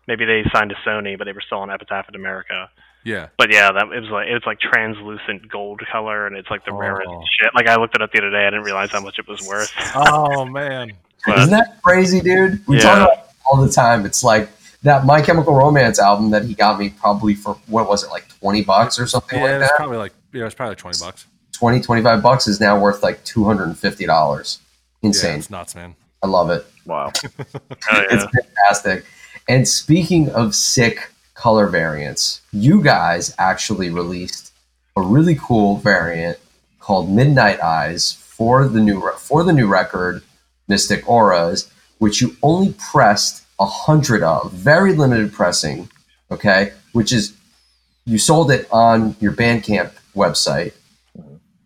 [0.07, 2.69] maybe they signed to Sony, but they were still on Epitaph in America.
[3.07, 3.29] Yeah.
[3.37, 6.73] But yeah, that it was like it's like translucent gold color, and it's like the
[6.73, 7.23] rarest Oh.
[7.39, 7.51] shit.
[7.55, 9.41] Like I looked it up the other day, I didn't realize how much it was
[9.47, 9.71] worth.
[9.95, 10.91] Oh man.
[11.25, 12.65] But- Isn't that crazy, dude?
[12.67, 12.81] We Yeah.
[12.83, 14.05] talk about it all the time.
[14.05, 14.49] It's like
[14.83, 18.27] that My Chemical Romance album that he got me probably for what was it, like
[18.39, 19.75] 20 bucks or something Yeah, it like that?
[19.77, 21.25] probably like yeah, it was probably like twenty bucks.
[21.53, 24.59] 20, 25 bucks is now worth like $250.
[25.01, 25.39] Yeah, Insane.
[25.39, 25.95] it's nuts, man.
[26.21, 26.65] I love it.
[26.85, 27.11] Wow.
[27.91, 29.05] Oh, It's fantastic.
[29.49, 34.51] And speaking of sick color variants, you guys actually released
[34.97, 36.39] a really cool variant
[36.79, 40.23] called Midnight Eyes for the new for the new record,
[40.67, 45.89] Mystic Auras, which you only pressed a hundred of, very limited pressing.
[46.31, 47.33] Okay, which is
[48.05, 50.73] you sold it on your Bandcamp website.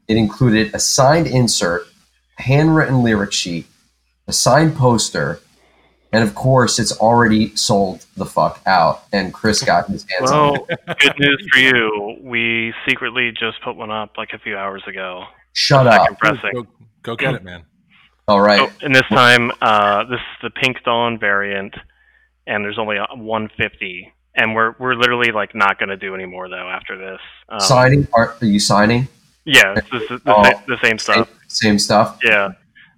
[0.07, 1.83] It included a signed insert,
[2.35, 3.67] handwritten lyric sheet,
[4.27, 5.39] a signed poster,
[6.13, 9.03] and of course, it's already sold the fuck out.
[9.13, 10.79] And Chris got his hands on it.
[10.87, 12.17] Well, good news for you.
[12.21, 15.23] We secretly just put one up like a few hours ago.
[15.53, 16.07] Shut up.
[16.23, 16.39] Second.
[16.53, 16.67] Go,
[17.03, 17.63] go get it, man.
[18.27, 18.61] All right.
[18.61, 21.73] Oh, and this time, uh, this is the Pink Dawn variant,
[22.47, 24.13] and there's only a 150.
[24.35, 27.19] And we're we're literally like not gonna do any more though after this.
[27.49, 28.07] Um, signing?
[28.13, 29.09] Are, are you signing?
[29.43, 30.43] Yeah, it's the, the, Oh.
[30.43, 31.29] sa- the same Same, stuff.
[31.49, 32.19] same stuff.
[32.23, 32.45] Yeah.
[32.45, 32.53] Um,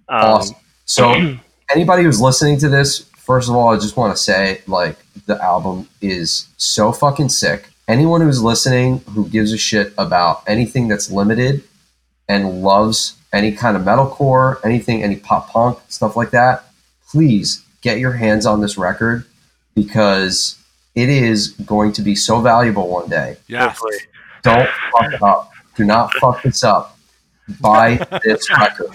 [0.08, 0.56] Awesome.
[0.84, 1.12] So,
[1.70, 4.96] anybody who's listening to this, first of all, I just want to say, like,
[5.26, 7.68] the album is so fucking sick.
[7.86, 11.62] Anyone who's listening who gives a shit about anything that's limited
[12.28, 16.64] and loves any kind of metalcore, anything, any pop punk, stuff like that,
[17.08, 19.26] please get your hands on this record
[19.74, 20.56] because
[20.94, 23.36] it is going to be so valuable one day.
[23.48, 23.78] Yes.
[23.78, 23.96] Hopefully.
[24.42, 25.50] Don't fuck it up.
[25.76, 26.98] Do not fuck this up.
[27.60, 28.90] Buy this record.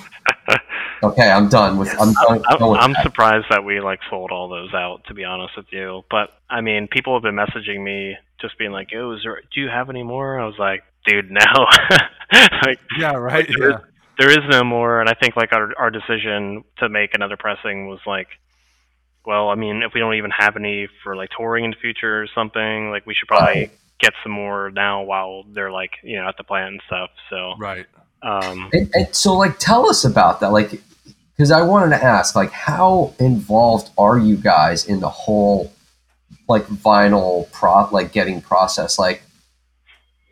[1.03, 1.89] Okay, I'm done with.
[1.99, 5.01] I'm done, I'm, done with I'm surprised that we like sold all those out.
[5.07, 8.71] To be honest with you, but I mean, people have been messaging me just being
[8.71, 11.39] like, "Oh, is there, do you have any more?" I was like, "Dude, no."
[12.65, 13.47] like, Yeah, right.
[13.47, 13.77] There Yeah.
[14.17, 17.87] there is no more, and I think like our our decision to make another pressing
[17.87, 18.27] was like,
[19.25, 22.21] well, I mean, if we don't even have any for like touring in the future
[22.23, 23.71] or something, like we should probably Right.
[23.99, 27.09] get some more now while they're like you know at the plant and stuff.
[27.29, 27.85] So, Right.
[28.21, 30.51] um, And, and so, like, tell us about that.
[30.51, 30.81] Like,
[31.39, 35.71] because I wanted to ask, like, how involved are you guys in the whole,
[36.49, 38.99] like, vinyl pro, like, getting process?
[38.99, 39.23] Like,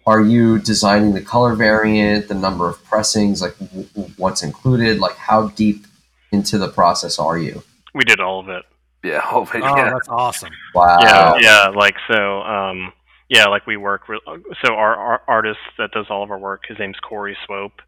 [0.05, 4.99] are you designing the color variant, the number of pressings, like, w- w- what's included?
[4.99, 5.87] Like, how deep
[6.33, 7.63] into the process are you?
[7.95, 8.65] we did all of it.
[9.01, 9.21] Yeah.
[9.31, 9.89] Oh, but Oh, yeah.
[9.91, 10.49] that's awesome.
[10.75, 10.97] Wow.
[11.01, 12.91] yeah yeah like so um
[13.29, 14.19] yeah like we work re-
[14.61, 17.81] so our, our artist that does all of our work his name's corey swope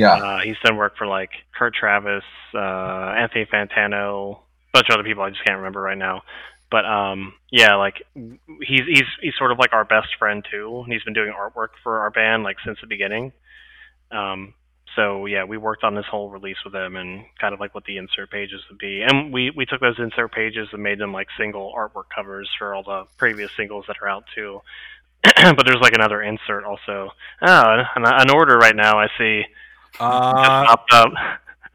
[0.00, 0.14] Yeah.
[0.14, 2.24] uh he's done work for like kurt travis
[2.54, 4.40] uh anthony fantano a
[4.72, 6.22] bunch of other people i just can't remember right now
[6.70, 8.02] but um yeah like
[8.62, 11.70] he's he's he's sort of like our best friend too and he's been doing artwork
[11.82, 13.32] for our band like since the beginning
[14.10, 14.54] um
[14.96, 17.84] so yeah, we worked on this whole release with him and kind of like what
[17.84, 19.02] the insert pages would be.
[19.02, 22.74] And we we took those insert pages and made them like single artwork covers for
[22.74, 24.60] all the previous singles that are out too.
[25.22, 27.10] but there's like another insert also.
[27.42, 29.44] Oh, an, an order right now I see
[29.98, 31.12] Uh, popped up.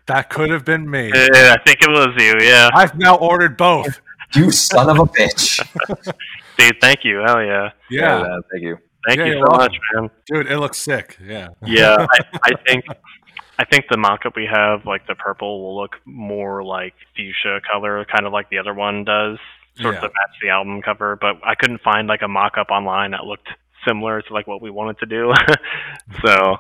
[0.07, 1.07] that could have been me.
[1.13, 2.35] Yeah, I think it was you.
[2.45, 3.99] Yeah, I've now ordered both.
[4.33, 5.59] You son of a bitch.
[6.57, 6.77] dude.
[6.81, 7.19] Thank you.
[7.25, 7.69] Hell yeah.
[7.89, 8.77] Yeah, man, Thank you.
[9.07, 9.57] Thank Yeah, you so welcome.
[9.59, 10.09] much, man.
[10.25, 11.17] dude, it looks sick.
[11.23, 11.49] Yeah.
[11.63, 12.85] Yeah, I, I think
[13.59, 18.03] I think the mock-up we have, like the purple, will look more like fuchsia color,
[18.05, 19.37] kind of like the other one does,
[19.79, 19.99] sort Yeah.
[19.99, 21.15] of match the album cover.
[21.15, 23.47] But I couldn't find like a mock-up online that looked
[23.87, 25.31] similar to like what we wanted to do.
[26.25, 26.57] so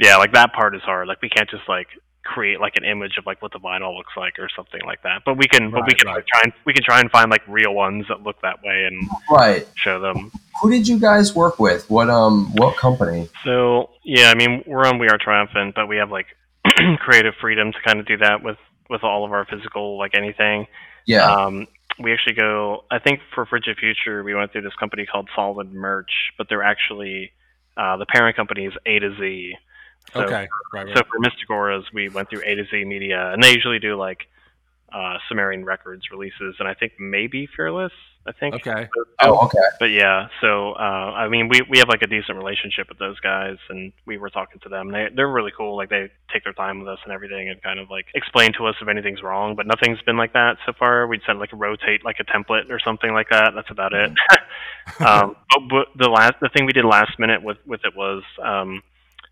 [0.00, 1.08] yeah, like that part is hard.
[1.08, 1.88] Like we can't just like
[2.24, 5.22] create like an image of like what the vinyl looks like or something like that.
[5.24, 6.16] But we can, but we can right.
[6.16, 8.86] like, try and we can try and find like real ones that look that way
[8.86, 9.66] and right.
[9.76, 10.30] show them.
[10.62, 11.88] Who did you guys work with?
[11.90, 13.28] What um what company?
[13.44, 16.26] So yeah, I mean we're on We Are Triumphant, but we have like
[16.98, 20.66] creative freedom to kind of do that with with all of our physical like anything.
[21.06, 21.24] Yeah.
[21.24, 21.66] Um,
[22.00, 22.84] we actually go.
[22.90, 26.62] I think for Frigid Future, we went through this company called Solid Merch, but they're
[26.62, 27.32] actually
[27.76, 29.54] uh, the parent company is A to Z.
[30.12, 30.48] So, okay.
[30.72, 30.86] Right.
[30.86, 30.96] right.
[30.96, 33.96] So for Mystic Auras, we went through A to Z Media, and they usually do
[33.96, 34.26] like
[34.92, 37.92] uh, Sumerian Records releases, and I think maybe Fearless.
[38.26, 38.56] I think.
[38.56, 38.88] okay.
[39.22, 39.58] oh, okay.
[39.80, 43.18] But yeah, so uh, I mean, we we have like a decent relationship with those
[43.20, 44.90] guys, and we were talking to them.
[44.90, 45.76] They they're really cool.
[45.76, 48.66] Like they take their time with us and everything, and kind of like explain to
[48.66, 49.56] us if anything's wrong.
[49.56, 51.06] But nothing's been like that so far.
[51.06, 53.52] We'd send like a rotate like a template or something like that.
[53.54, 54.10] That's about it.
[55.00, 58.22] um, but, but the last the thing we did last minute with with it was.
[58.42, 58.82] Um,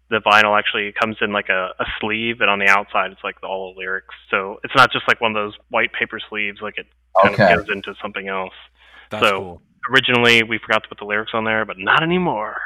[0.09, 3.36] the vinyl actually comes in like a, a sleeve, and on the outside it's like
[3.42, 4.14] all the lyrics.
[4.30, 6.61] So it's not just like one of those white paper sleeves.
[6.62, 6.86] Like it
[7.22, 7.52] kind Okay.
[7.52, 8.52] of goes into something else
[9.11, 9.62] That's So- cool.
[9.90, 12.57] originally we forgot to put the lyrics on there, but not anymore.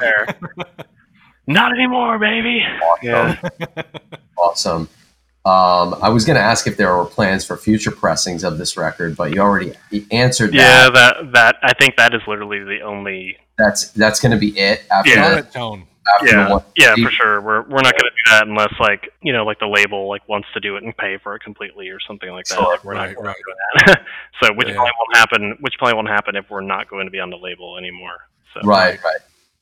[0.00, 0.26] There.
[1.48, 2.62] Not anymore, baby.
[3.02, 3.40] Yeah.
[4.38, 4.88] Awesome.
[5.44, 8.76] Um, I was going to ask if there were plans for future pressings of this
[8.76, 9.72] record, but you already
[10.12, 10.94] answered Yeah, that.
[10.94, 13.36] that that I think that is literally the only.
[13.58, 15.40] That's that's going to be it after, Yeah.
[15.42, 16.28] the, That tone.
[16.28, 16.64] after Yeah, one.
[16.76, 17.40] yeah, for sure.
[17.40, 20.28] We're we're not going to do that unless like you know like the label like
[20.28, 22.56] wants to do it and pay for it completely or something like that.
[22.56, 22.72] Sure.
[22.72, 23.36] Like, we're Right, not right.
[23.36, 24.02] doing that.
[24.42, 24.74] so which Yeah.
[24.74, 25.56] probably won't happen.
[25.60, 28.16] Which probably won't happen if we're not going to be on the label anymore.
[28.54, 29.20] So Right, right.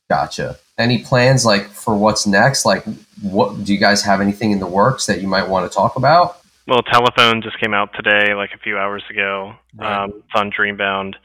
[0.09, 0.57] Gotcha.
[0.77, 2.65] Any plans like for what's next?
[2.65, 2.83] Like,
[3.21, 5.95] what do you guys have anything in the works that you might want to talk
[5.95, 6.37] about?
[6.67, 9.53] Well, Telephone just came out today, like a few hours ago.
[9.75, 10.03] Right.
[10.03, 11.15] Um, it's on Dreambound.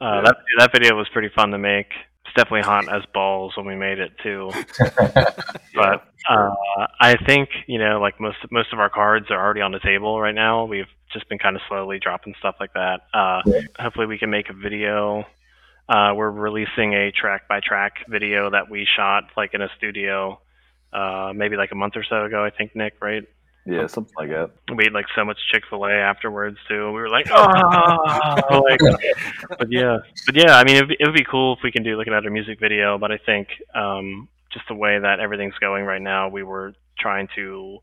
[0.00, 0.20] Uh, Yeah.
[0.22, 1.90] That that video was pretty fun to make.
[2.38, 4.52] Definitely hot as balls when we made it too.
[5.74, 6.54] But uh,
[7.00, 10.20] I think you know, like most most of our cards are already on the table
[10.20, 10.64] right now.
[10.64, 13.00] We've just been kind of slowly dropping stuff like that.
[13.12, 13.60] Uh, Yeah.
[13.80, 15.24] Hopefully, we can make a video.
[15.88, 20.40] Uh, we're releasing a track by track video that we shot like in a studio,
[20.92, 22.44] uh, maybe like a month or so ago.
[22.44, 23.24] I think Nick, right?
[23.68, 24.50] Yeah, something like that.
[24.74, 26.86] we ate like so much Chick Fil A afterwards too.
[26.86, 27.44] We were like, oh,
[28.68, 28.80] like,
[29.58, 30.56] but yeah, but yeah.
[30.56, 32.58] I mean, it'd be, it would be cool if we can do like another music
[32.58, 32.96] video.
[32.96, 37.28] But I think um, just the way that everything's going right now, we were trying
[37.36, 37.80] to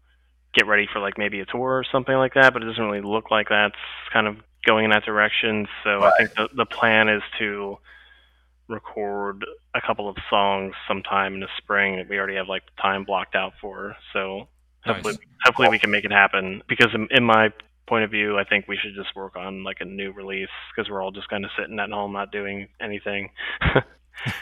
[0.55, 2.53] get ready for like maybe a tour or something like that.
[2.53, 3.75] But it doesn't really look like that's
[4.11, 5.67] kind of going in that direction.
[5.83, 7.77] So I think the the plan is to
[8.67, 13.03] record a couple of songs sometime in the spring that we already have like time
[13.03, 13.95] blocked out for.
[14.13, 14.47] So
[14.85, 15.23] hopefully Nice.
[15.45, 17.51] hopefully we can make it happen because in, in my
[17.87, 20.89] point of view i think we should just work on like a new release because
[20.89, 23.29] we're all just kind of sitting at home not doing anything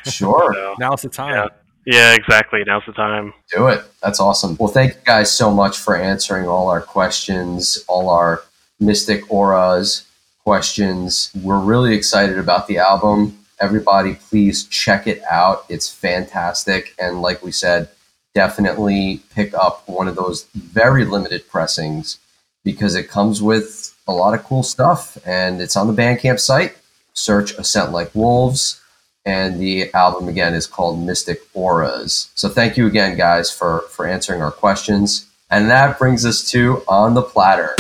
[0.06, 0.54] Sure.
[0.54, 1.34] so, Now's the time.
[1.34, 1.48] Yeah.
[1.86, 3.84] yeah exactly now's the time Do it.
[4.02, 4.56] That's awesome.
[4.60, 8.44] Well, thank you guys so much for answering all our questions, all our
[8.80, 10.06] Mystic Auras
[10.44, 11.32] questions.
[11.42, 13.40] We're really excited about the album.
[13.60, 15.66] Everybody, please check it out.
[15.70, 16.94] It's fantastic.
[17.00, 17.90] And like we said,
[18.34, 22.20] definitely pick up one of those very limited pressings
[22.64, 26.76] because it comes with a lot of cool stuff and it's on the Bandcamp site.
[27.14, 28.82] Search A Scent Like Wolves
[29.26, 32.30] and the album again is called Mystic Auras.
[32.36, 35.28] So thank you again, guys, for for answering our questions.
[35.50, 37.76] And that brings us to on the platter.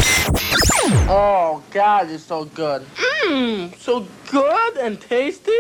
[1.09, 2.83] Oh God, it's so good.
[2.95, 5.57] Mmm, so good and tasty.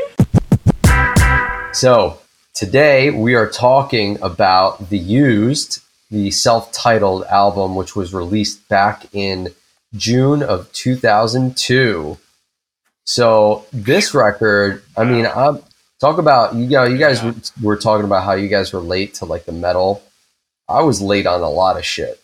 [1.73, 2.19] So
[2.53, 9.49] today we are talking about the Used, the self-titled album, which was released back in
[9.95, 12.17] June of 2002.
[13.05, 15.61] So this record, I mean, I'm
[15.99, 19.13] talk about you know you guys were, were talking about how you guys were late
[19.15, 20.03] to like the metal.
[20.67, 22.19] I was late on a lot of shit.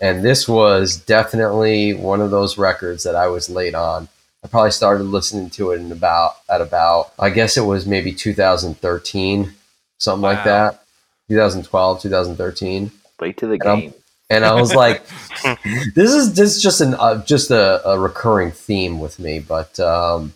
[0.00, 4.08] And this was definitely one of those records that I was late on.
[4.42, 8.12] I probably started listening to it in about at about I guess it was maybe
[8.12, 9.52] 2013,
[9.98, 10.82] something like that.
[11.28, 12.90] 2012, 2013.
[13.20, 13.94] Late to the And I'm- game.
[14.32, 15.02] And I was like,
[15.96, 19.40] this is this is just an uh, just a, a recurring theme with me.
[19.40, 20.34] But um,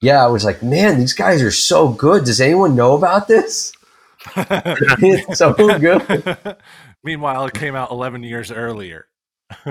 [0.00, 2.24] yeah, I was like, man, these guys are so good.
[2.24, 3.72] Does anyone know about this?
[4.36, 6.56] it's so good.
[7.02, 9.06] Meanwhile, it came out 11 years earlier.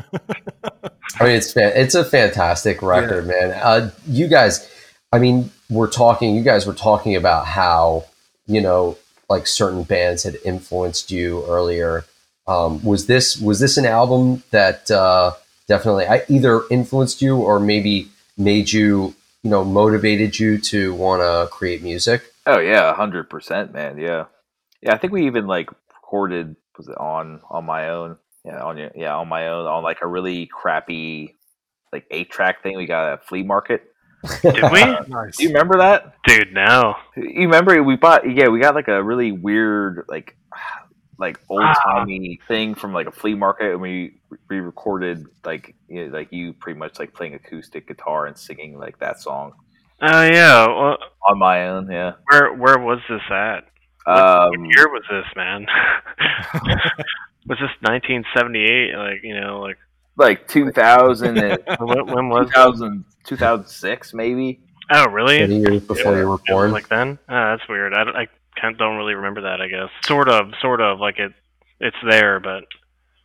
[1.19, 3.51] I mean, it's it's a fantastic record, man.
[3.51, 4.69] Uh, you guys,
[5.11, 6.35] I mean, we're talking.
[6.35, 8.05] You guys were talking about how
[8.45, 8.97] you know,
[9.29, 12.05] like certain bands had influenced you earlier.
[12.47, 15.33] Um, was this was this an album that uh,
[15.67, 21.21] definitely I either influenced you or maybe made you, you know, motivated you to want
[21.21, 22.23] to create music?
[22.45, 23.97] Oh yeah, hundred percent, man.
[23.97, 24.25] Yeah,
[24.81, 24.93] yeah.
[24.93, 28.17] I think we even like recorded was it on on my own?
[28.45, 31.35] Yeah, on your yeah on my own on like a really crappy
[31.93, 33.83] like eight track thing we got at flea market.
[34.41, 34.83] did we?
[35.07, 35.37] Nice.
[35.37, 36.15] Do you remember that?
[36.25, 36.95] dude no.
[37.15, 40.35] You remember we bought yeah we got like a really weird like
[41.19, 44.19] like old timey thing from like a flea market and we
[44.49, 48.77] we recorded like you know, like you pretty much like playing acoustic guitar and singing
[48.77, 49.53] like that song.
[50.01, 50.97] Oh yeah well,
[51.29, 52.13] on my own yeah.
[52.29, 53.65] Where where was this at?
[54.05, 55.65] What, um what year was this man
[57.47, 59.77] was this 1978 like you know like
[60.17, 64.59] like 2000 and when, when was 2000 2006 maybe
[64.91, 66.71] oh really Many years before you were It was born.
[66.71, 67.17] like then?
[67.29, 67.93] Oh, that's weird.
[67.93, 68.27] I, don't- I
[68.59, 69.59] can't, don't really remember that.
[69.61, 71.31] I guess sort of, sort of like it.
[71.79, 72.65] It's there, but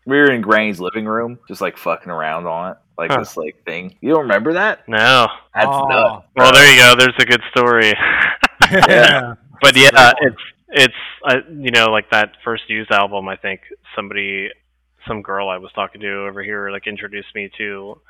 [0.07, 3.19] we were in granny's living room just like fucking around on it like Huh.
[3.19, 5.27] this like thing you don't remember that no.
[5.55, 5.87] that's Oh.
[5.89, 6.95] nuts Well, there you go.
[6.97, 7.89] There's a good story.
[8.73, 9.35] yeah.
[9.61, 10.37] but yeah, it's
[10.71, 10.95] it's
[11.25, 13.29] uh, you know like that first used album.
[13.29, 13.61] I think
[13.97, 14.49] somebody,
[15.07, 18.01] some girl I was talking to over here, like introduced me to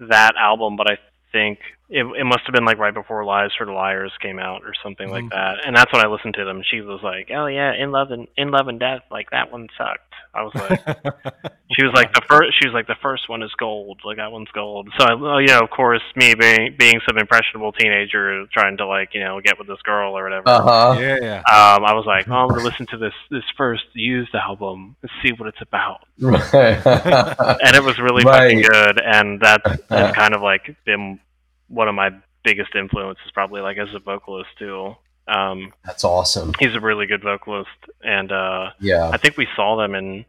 [0.00, 0.76] that album.
[0.76, 0.98] But I
[1.32, 1.58] think
[1.90, 4.72] it, it must have been like right before Lies for the Liars came out or
[4.82, 5.30] something like Mhm.
[5.30, 5.58] that.
[5.66, 6.62] And that's when I listened to them.
[6.68, 9.68] She was like, "Oh yeah, In Love and In Love and Death, like that one
[9.76, 10.07] sucked."
[10.38, 10.80] I was like,
[11.72, 12.58] she was like the first.
[12.60, 14.88] She was like the first one is gold, like that one's gold.
[14.98, 19.10] So I, you know, of course, me being being some impressionable teenager trying to like
[19.14, 20.48] you know get with this girl or whatever.
[20.48, 21.00] Uh huh.
[21.00, 21.38] yeah, yeah.
[21.38, 25.10] Um, I was like, oh, I'm gonna listen to this this first used album and
[25.22, 26.04] see what it's about.
[26.20, 26.80] Right.
[27.60, 29.00] And it was really fucking good.
[29.00, 31.20] And that's that's kind of like been
[31.68, 32.10] one of my
[32.44, 34.94] biggest influences, probably like as a vocalist too.
[35.28, 36.52] Um, That's awesome.
[36.58, 37.68] he's a really good vocalist,
[38.02, 39.10] and uh, Yeah.
[39.12, 40.24] I think we saw them in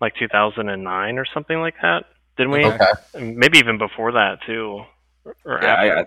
[0.00, 2.04] like 2009 or something like that,
[2.36, 2.64] didn't we?
[2.66, 2.90] Okay.
[3.18, 4.82] Maybe even before that too.
[5.44, 5.96] Or Yeah, after.
[5.96, 6.04] I, I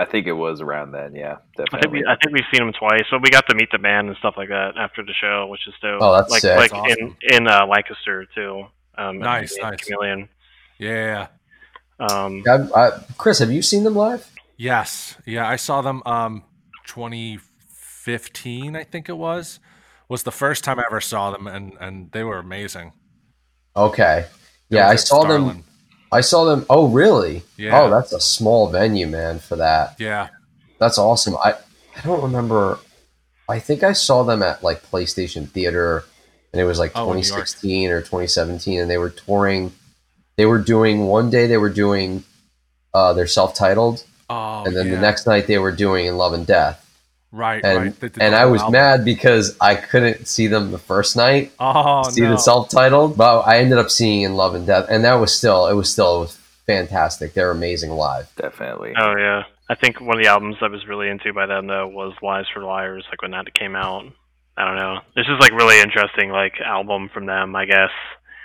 [0.00, 1.14] I think it was around then.
[1.16, 2.00] Yeah, I think definitely.
[2.02, 4.16] we I think we've seen him twice, but we got to meet the band and
[4.18, 6.00] stuff like that after the show, which is dope.
[6.00, 6.56] Oh, that's like sick.
[6.56, 8.66] like That's in in uh, Lancaster too.
[8.96, 9.80] Um, Nice, the nice.
[9.80, 10.28] Chameleon.
[10.78, 11.28] yeah.
[11.98, 14.30] Um, I, I, Chris, have you seen them live?
[14.56, 15.16] Yes.
[15.26, 16.44] Yeah, I saw them um
[18.08, 19.60] 2015, I think it was.
[20.08, 22.92] Was the first time I ever saw them and and they were amazing.
[23.76, 24.24] Okay.
[24.70, 25.64] Yeah, I saw them.
[26.10, 26.64] I saw them.
[26.70, 27.42] Oh, really?
[27.58, 27.78] Yeah.
[27.82, 29.38] Oh, that's a small venue, man.
[29.38, 30.28] For that, Yeah.
[30.78, 31.36] that's awesome.
[31.36, 31.54] I
[31.96, 32.78] I don't remember.
[33.50, 36.04] I think I saw them at like PlayStation Theater,
[36.52, 37.44] and it was like Oh, in New York.
[37.46, 39.72] 2016 or 2017, and they were touring.
[40.36, 41.46] They were doing one day.
[41.46, 42.24] They were doing
[42.94, 44.94] uh, their self-titled, Oh, and then yeah.
[44.94, 46.84] the next night they were doing In Love and Death.
[47.30, 48.00] Right, And right.
[48.00, 48.72] They did the and I was album.
[48.72, 51.52] mad because I couldn't see them the first night.
[51.60, 52.30] Oh see no.
[52.30, 55.66] the self-titled, but I ended up seeing In Love and Death, and that was still
[55.66, 57.34] it was still it was fantastic.
[57.34, 58.28] They're amazing live.
[58.36, 58.94] definitely.
[58.96, 61.86] oh yeah, I think one of the albums I was really into by then though
[61.88, 64.04] was Lies for Liars, like when that came out.
[64.56, 65.00] I don't know.
[65.14, 67.90] This is like really interesting like album from them, I guess.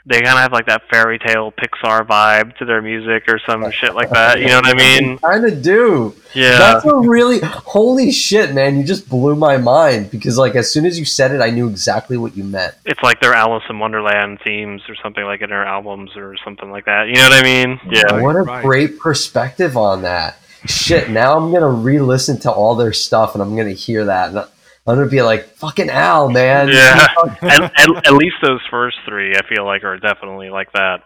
[0.06, 3.70] They kind of have like that fairy tale Pixar vibe to their music or some
[3.72, 4.42] shit like that.
[4.42, 5.18] You know what I mean?
[5.20, 6.14] Kind of do.
[6.34, 6.58] Yeah.
[6.58, 8.78] That's a really holy shit, man!
[8.78, 11.70] You just blew my mind because like as soon as you said it, I knew
[11.70, 12.76] exactly what you meant.
[12.86, 16.70] it's like their Alice in Wonderland themes or something like in their albums or something
[16.70, 17.08] like that.
[17.08, 17.80] You know what I mean?
[17.90, 18.22] Yeah.
[18.22, 18.62] what a right.
[18.62, 20.38] great perspective on that.
[20.66, 24.48] Shit, now I'm gonna re-listen to all their stuff and I'm gonna hear that, and
[24.86, 27.08] I'm gonna be like, "Fucking Al, man!" Yeah.
[27.42, 31.04] at, at, at least those first three, I feel like, are definitely like that.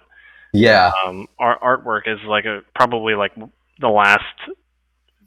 [0.54, 3.34] yeah, Um, our artwork is like a probably like
[3.80, 4.24] the last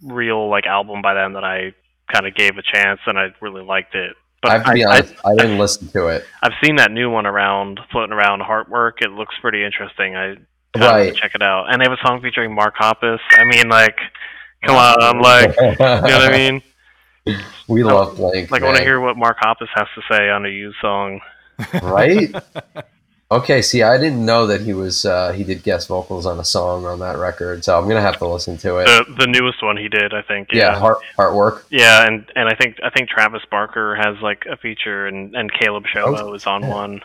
[0.03, 1.74] real like album by them that I
[2.12, 4.16] kind of gave a chance and I really liked it.
[4.42, 6.24] But I have to be I, honest, I, didn't listen to it.
[6.42, 9.03] I've seen that new one around floating around Heartwork.
[9.03, 10.16] It looks pretty interesting.
[10.16, 10.36] I
[10.78, 11.14] Right.
[11.14, 11.66] check it out.
[11.70, 13.18] And they have a song featuring Mark Hoppus.
[13.32, 13.96] I mean, like,
[14.64, 16.62] come on, I'm like, you know what I mean?
[17.68, 18.50] We love Blink.
[18.50, 21.20] Like, I want to hear what Mark Hoppus has to say on a used song.
[21.82, 22.34] right?
[23.32, 26.44] Okay, see, I didn't know that he was uh, he did guest vocals on a
[26.44, 28.86] song on that record, so I'm gonna have to listen to it.
[28.86, 30.48] The the newest one he did, I think.
[30.50, 30.78] yeah, Yeah.
[30.80, 31.62] heart artwork.
[31.70, 35.48] Yeah, and and I think I think Travis Barker has like a feature, and and
[35.52, 36.68] Caleb Shomo Oh, is on yeah.
[36.74, 37.02] one.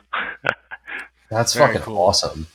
[1.30, 2.00] That's Very fucking cool.
[2.00, 2.48] awesome.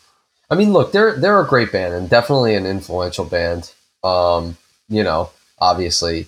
[0.50, 3.72] I mean, look, they're they're a great band and definitely an influential band.
[4.02, 4.56] Um,
[4.88, 5.30] you know,
[5.60, 6.26] obviously,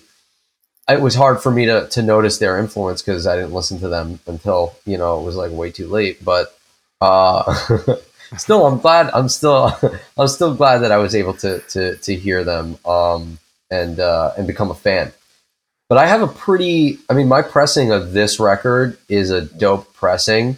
[0.89, 3.87] it was hard for me to to notice their influence because I didn't listen to
[3.87, 6.23] them until you know it was like way too late.
[6.23, 6.57] But
[7.01, 7.53] uh,
[8.37, 9.09] still, I'm glad.
[9.13, 9.77] I'm still
[10.17, 13.37] I'm still glad that I was able to to to hear them um,
[13.71, 15.11] and uh, and become a fan.
[15.89, 16.99] But I have a pretty.
[17.09, 20.57] I mean, my pressing of this record is a dope pressing.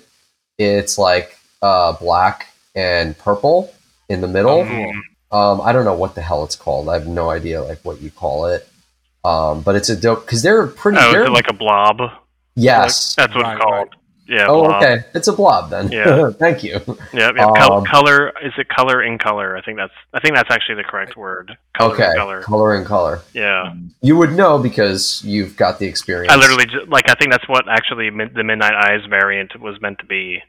[0.57, 3.73] It's like uh, black and purple
[4.09, 4.63] in the middle.
[4.63, 5.01] Mhm.
[5.31, 6.87] Um, I don't know what the hell it's called.
[6.87, 8.67] I have no idea like what you call it.
[9.25, 10.99] Um, but it's a dope because they're pretty.
[10.99, 11.97] Oh, they're, is it like a blob?
[12.55, 13.15] yes.
[13.15, 13.95] That's what Right, it's called.
[14.27, 14.45] Yeah.
[14.47, 14.83] oh, blob.
[14.83, 15.05] okay.
[15.13, 15.91] It's a blob then.
[15.91, 16.29] Yeah.
[16.39, 16.79] Thank you.
[17.13, 17.31] Yeah.
[17.35, 17.45] yeah.
[17.45, 19.57] Um, color is it color in color?
[19.57, 21.57] I think that's I think that's actually the correct word.
[21.77, 22.09] Color okay.
[22.11, 22.41] in color.
[22.41, 23.21] Color and color.
[23.33, 23.73] Yeah.
[24.01, 26.31] You would know because you've got the experience.
[26.33, 29.99] I literally just, like I think that's what actually the Midnight Eyes variant was meant
[29.99, 30.41] to be.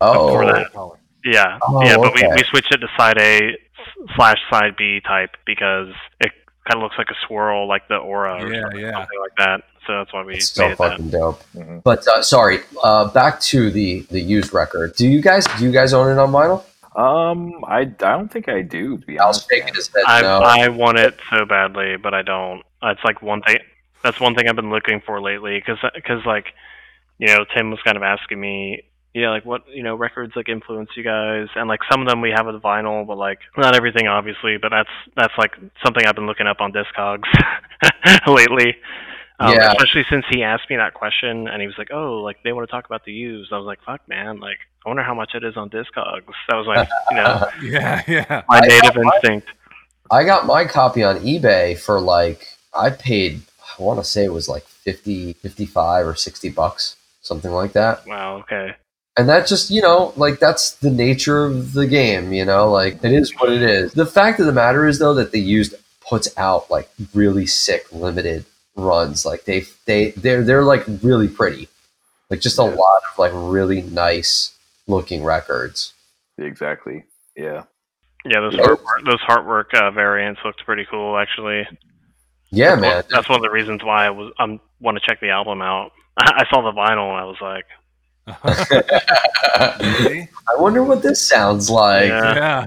[0.00, 0.72] Oh, before that.
[0.72, 0.98] Color.
[1.24, 1.58] Yeah.
[1.62, 2.28] Oh, yeah, but okay.
[2.28, 3.56] we, we switched it to side A
[4.14, 5.88] slash side B type because
[6.20, 6.32] it
[6.66, 8.92] kind of looks like a swirl, like the aura or Yeah, something, yeah.
[8.92, 9.62] something like that.
[9.86, 10.76] So that's why we it's so it that.
[10.78, 11.42] fucking dope.
[11.54, 11.82] Mhm.
[11.82, 14.94] But uh, sorry, uh, back to the the used record.
[14.96, 16.64] Do you guys do you guys own it on vinyl?
[16.96, 18.98] Um, I, I don't think I do.
[18.98, 20.04] To be Al's honest, shaking his head.
[20.06, 20.38] I no.
[20.38, 22.62] I want it so badly, but I don't.
[22.82, 23.58] It's like one thing.
[24.02, 26.54] That's one thing I've been looking for lately, because because like,
[27.18, 28.84] you know, Tim was kind of asking me,
[29.14, 32.20] yeah, like what you know records like influence you guys, and like some of them
[32.20, 34.56] we have with vinyl, but like not everything, obviously.
[34.60, 35.52] But that's that's like
[35.84, 37.22] something I've been looking up on Discogs
[38.26, 38.76] lately.
[39.40, 39.72] Um, Yeah.
[39.72, 42.68] Especially since he asked me that question, and he was like, "Oh, like they want
[42.68, 44.38] to talk about the used." I was like, "Fuck, man!
[44.40, 48.02] Like, I wonder how much it is on Discogs." That was like, you know, Yeah,
[48.06, 48.42] yeah.
[48.48, 49.48] my I- native instinct.
[50.10, 53.40] I got my copy on eBay for like I paid
[53.78, 58.06] I want to say it was like 50 55 or 60 bucks, something like that.
[58.06, 58.36] Wow.
[58.40, 58.74] Okay.
[59.16, 63.02] And that just, you know, like that's the nature of the game, you know, like
[63.04, 63.92] it is what it is.
[63.92, 67.86] The fact of the matter is though that they used puts out like really sick
[67.92, 68.44] limited
[68.76, 69.24] runs.
[69.24, 71.68] Like they they they're they're like really pretty.
[72.28, 72.70] Like just a Yeah.
[72.74, 74.52] lot of like really nice
[74.88, 75.92] looking records.
[76.36, 77.04] Exactly.
[77.36, 77.62] Yeah.
[78.24, 78.62] Yeah, those Yeah.
[78.64, 81.68] heartwork, those heartwork uh, variants looked pretty cool actually.
[82.50, 83.02] Yeah, That's one- man.
[83.10, 85.62] That's one of the reasons why I was I um, want to check the album
[85.62, 85.92] out.
[86.18, 87.74] I saw the vinyl and I was like, Really?
[89.56, 90.26] I
[90.58, 92.08] wonder what this sounds like.
[92.08, 92.34] Yeah.
[92.34, 92.66] yeah.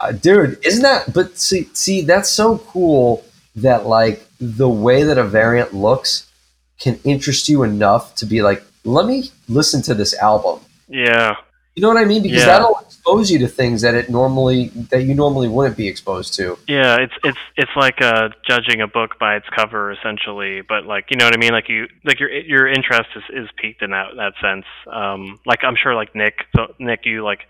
[0.00, 3.24] Uh, dude isn't that but see see that's so cool
[3.56, 6.30] that like the way that a variant looks
[6.78, 11.34] can interest you enough to be like let me listen to this album yeah,
[11.74, 12.46] you know what i mean because Yeah.
[12.46, 16.58] that'll expose you to things that it normally that you normally wouldn't be exposed to
[16.66, 16.96] yeah.
[16.96, 21.16] It's it's it's like uh, judging a book by its cover essentially, but like you
[21.16, 21.52] know what I mean.
[21.52, 24.66] Like you like your your interest is, is peaked in that that sense.
[24.92, 27.40] Um, like I'm sure like Nick so Nick you like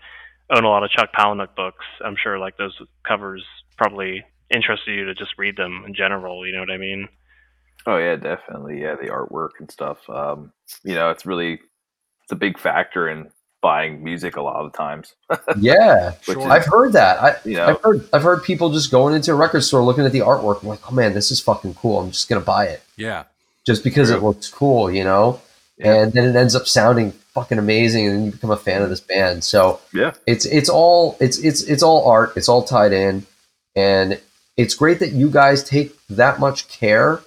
[0.49, 1.85] own a lot of Chuck Palahniuk books.
[2.03, 3.43] I'm sure like those covers
[3.77, 6.45] probably interested you to just read them in general.
[6.45, 7.07] You know what I mean?
[7.85, 8.81] Oh yeah, definitely.
[8.81, 9.97] Yeah, the artwork and stuff.
[10.09, 10.51] Um,
[10.83, 11.59] you know, it's really
[12.23, 13.29] it's a big factor in
[13.61, 15.13] buying music a lot of the times.
[15.59, 16.39] yeah Sure.
[16.39, 19.31] is, i've heard that I, you know, I've heard I've heard people just going into
[19.31, 21.99] a record store looking at the artwork I'm like oh man this is fucking cool
[21.99, 23.23] I'm just gonna buy it Yeah.
[23.65, 25.41] just because it looks cool you know
[25.77, 25.93] Yeah.
[26.03, 29.01] and then it ends up sounding fucking amazing and you become a fan of this
[29.01, 33.25] band so yeah, it's it's all it's it's it's all art it's all tied in
[33.75, 34.19] and
[34.57, 37.21] it's great that you guys take that much care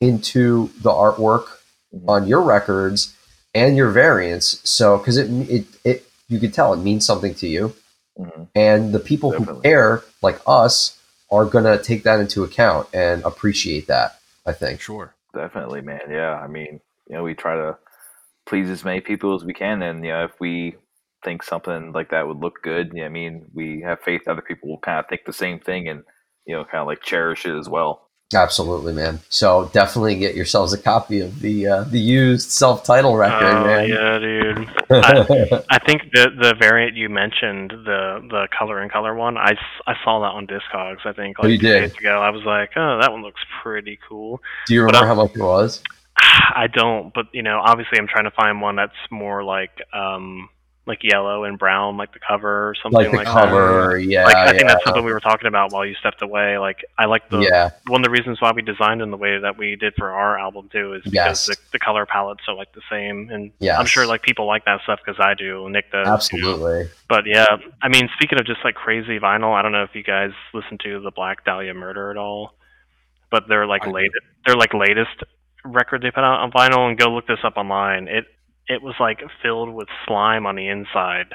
[0.00, 1.46] into the artwork
[1.94, 2.08] Mhm.
[2.08, 3.13] on your records
[3.54, 4.60] and your variance.
[4.64, 7.74] so because it it it you could tell it means something to you
[8.18, 8.48] Mhm.
[8.54, 9.62] and the people who Definitely.
[9.62, 10.98] care like us
[11.32, 15.14] are gonna take that into account and appreciate that i think Sure.
[15.34, 16.02] definitely, man.
[16.10, 17.76] Yeah, I mean, you know, we try to
[18.46, 20.76] please as many people as we can, and you know, if we
[21.24, 24.68] think something like that would look good, yeah, I mean, we have faith other people
[24.68, 26.04] will kind of think the same thing, and
[26.46, 28.03] you know, kind of like cherish it as well.
[28.34, 33.44] Absolutely man so definitely get yourselves a copy of the uh, the used self-title record
[33.44, 34.68] Oh man yeah, dude.
[34.90, 39.54] I, I think the the variant you mentioned, the the color and color one, I,
[39.86, 41.04] I saw that on Discogs.
[41.04, 41.80] I think like Oh, you two did?
[41.80, 42.20] days ago.
[42.20, 44.40] I was like, oh, that one looks pretty cool.
[44.66, 45.82] Do you remember how much it was?
[46.16, 50.48] I don't, but you know, obviously, I'm trying to find one that's more like um
[50.86, 53.32] like yellow and brown, like the cover or something Like the like, that.
[53.32, 56.58] cover, yeah, Like I think that's something we were talking about while you stepped away.
[56.58, 59.38] Like I like the yeah, one of the reasons why we designed in the way
[59.38, 61.46] that we did for our album too is because Yes.
[61.46, 63.78] the, the color palettes are like the same, and Yes.
[63.80, 65.70] I'm sure like people like that stuff because I do.
[65.70, 66.00] Nick does.
[66.04, 66.14] you know.
[66.14, 66.90] absolutely.
[67.08, 67.46] But yeah,
[67.80, 70.76] I mean, speaking of just like crazy vinyl, I don't know if you guys listen
[70.84, 72.56] to the Black Dahlia Murder at all,
[73.30, 73.92] but they're like I do.
[73.92, 74.10] late,
[74.44, 75.22] they're like latest
[75.64, 78.06] record they put out on vinyl, and go look this up online.
[78.06, 78.26] It
[78.68, 81.34] it was like filled with slime on the inside.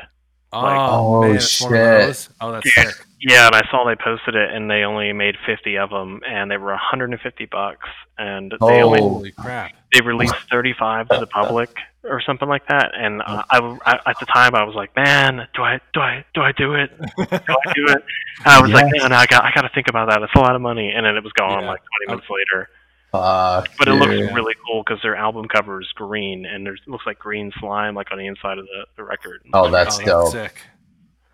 [0.51, 2.07] Oh, Like- Oh, man, it's one of shit.
[2.07, 2.29] those?
[2.41, 2.87] Oh, that's Dude.
[2.87, 3.05] sick.
[3.21, 6.49] Yeah, and I saw they posted it, and they only made 50 of them, and
[6.49, 8.99] they were 150 bucks, and they only.
[9.01, 9.73] Holy crap.
[9.93, 11.69] they released 35 to the public
[12.05, 12.91] or something like that.
[12.95, 16.23] And uh, I, I, at the time, I was like, man, do I, do I,
[16.33, 16.91] do I do it?
[17.17, 18.03] Do I do it?
[18.45, 19.03] And I was like, Yes.
[19.03, 20.21] man, I got, I got to think about that.
[20.21, 20.93] It's a lot of money.
[20.95, 21.69] And then it was gone Yeah.
[21.71, 22.69] like 20 minutes later.
[23.11, 26.89] Fuck, But it looks really cool because their album cover is green, and there's it
[26.89, 29.41] looks like green slime like on the inside of the, the record.
[29.53, 30.31] Oh, Oh, that's that's dope.
[30.31, 30.61] sick.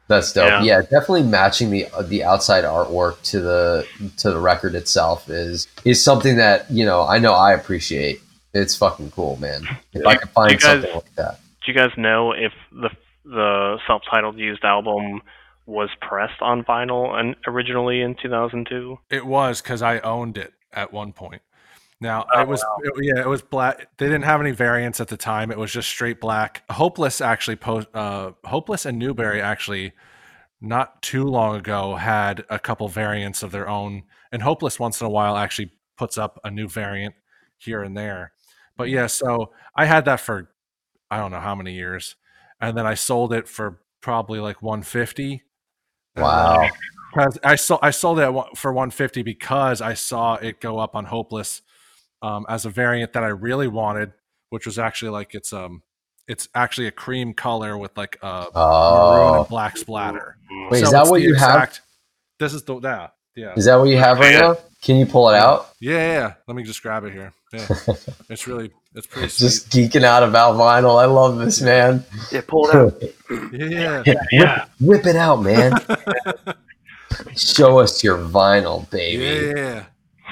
[0.07, 0.47] That's dope.
[0.47, 0.61] Yeah.
[0.63, 0.82] Yeah.
[0.84, 6.38] definitely matching the the outside artwork to the to the record itself is is something
[6.38, 8.21] that you know I know I appreciate.
[8.53, 9.63] It's fucking cool, man.
[9.93, 11.39] If I You- could find guys- something like that.
[11.65, 12.89] Do you guys know if the
[13.26, 15.21] the self-titled used album
[15.65, 18.99] was pressed on vinyl and originally in 2002?
[19.09, 21.41] It was because I owned it at one point.
[22.01, 23.87] Now Oh, it was it- yeah, it was black.
[23.97, 25.51] They didn't have any variants at the time.
[25.51, 26.63] It was just straight black.
[26.69, 29.93] Hopeless actually post uh Hopeless and Newbury actually
[30.61, 35.07] not too long ago had a couple variants of their own and Hopeless once in
[35.07, 37.15] a while actually puts up a new variant
[37.57, 38.33] here and there.
[38.77, 40.51] But yeah, so I had that for
[41.09, 42.15] I don't know how many years.
[42.59, 45.43] And then I sold it for probably like 150.
[46.17, 46.69] Wow.
[47.13, 51.05] Because I sold I sold it for 150 because I saw it go up on
[51.05, 51.61] Hopeless
[52.22, 54.13] um, as a variant that I really wanted,
[54.49, 55.82] which was actually like it's um
[56.28, 60.38] it's actually a cream color with like a maroon Oh, and black splatter.
[60.72, 61.80] wait, So is that what the you have?
[62.39, 64.39] This is the yeah yeah Is that what you have right Yeah.
[64.39, 64.57] now?
[64.82, 65.70] Can you pull it out?
[65.80, 66.34] yeah, yeah, yeah.
[66.47, 67.34] Let me just grab it here.
[67.53, 67.68] Yeah,
[68.30, 69.45] it's really it's pretty sweet.
[69.47, 71.01] Just geeking out about vinyl.
[71.01, 72.03] I love this, man.
[72.32, 73.01] Yeah, pull it out.
[73.51, 74.03] yeah, yeah.
[74.05, 74.66] Whip, Yeah.
[74.80, 75.74] whip it out, man.
[77.36, 79.53] Show us your vinyl, baby.
[79.59, 79.86] Yeah,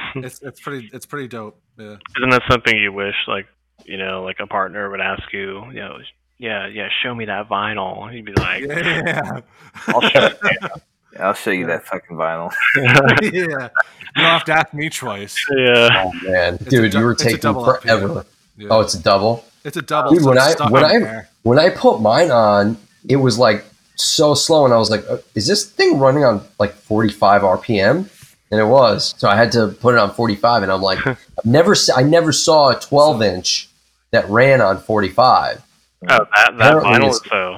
[0.15, 1.59] it's it's pretty it's pretty dope.
[1.77, 1.97] Yeah.
[2.17, 3.47] Isn't that something you wish, like,
[3.85, 5.97] you know, like a partner would ask you, you know,
[6.37, 8.13] yeah, yeah, show me that vinyl.
[8.13, 9.39] You'd be like, Yeah.
[9.87, 10.57] I'll show you.
[11.15, 12.51] Yeah, I'll show you that fucking vinyl.
[12.75, 13.29] yeah.
[13.31, 13.69] You don't
[14.15, 15.35] have to ask me twice.
[15.55, 16.05] yeah.
[16.05, 17.97] Oh man, It's dude, dou- you were taking double up, yeah.
[17.99, 18.25] forever.
[18.57, 18.67] Yeah.
[18.71, 19.45] Oh, it's a double.
[19.63, 20.09] It's a double.
[20.11, 21.29] Dude, so when I- when I- there.
[21.43, 22.77] When I put mine on,
[23.07, 23.63] it was like
[23.95, 28.09] so slow, and I was like, uh, "Is this thing running on like 45 RPM?"
[28.53, 29.15] And it was.
[29.17, 32.31] So I had to put it on 45, and I'm like, "I've never, I never
[32.31, 33.67] saw a 12 inch
[34.11, 35.59] that ran on 45."
[36.07, 37.57] Oh, that, that vinyl is so.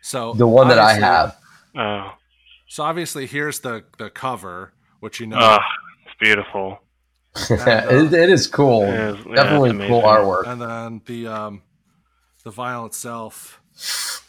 [0.00, 1.36] so The one that I have.
[1.76, 2.12] Oh,
[2.68, 5.36] So obviously, here's the the cover, which you know.
[5.38, 5.58] oh,
[6.06, 6.80] it's beautiful.
[7.50, 8.84] it, it is cool.
[8.84, 10.46] It is- yeah, Definitely it's cool artwork.
[10.46, 11.62] and then the um
[12.44, 13.60] the vinyl itself.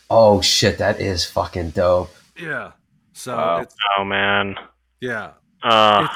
[0.10, 2.10] Oh shit, that is fucking dope.
[2.38, 2.72] Yeah.
[3.14, 3.60] So Wow.
[3.62, 4.56] it's Oh man.
[5.00, 5.32] yeah.
[5.66, 6.08] Uh,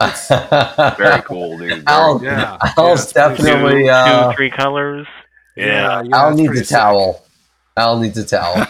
[0.98, 1.68] Very cool, dude.
[1.70, 2.56] Very I'll, Yeah.
[2.76, 3.82] I'll Yeah, it's pretty two, definitely.
[3.84, 5.06] two, Uh, three colors.
[5.56, 5.66] Yeah.
[5.66, 6.02] Yeah.
[6.02, 7.24] yeah I'll it's need pretty the towel.
[7.76, 8.54] I'll need the towel.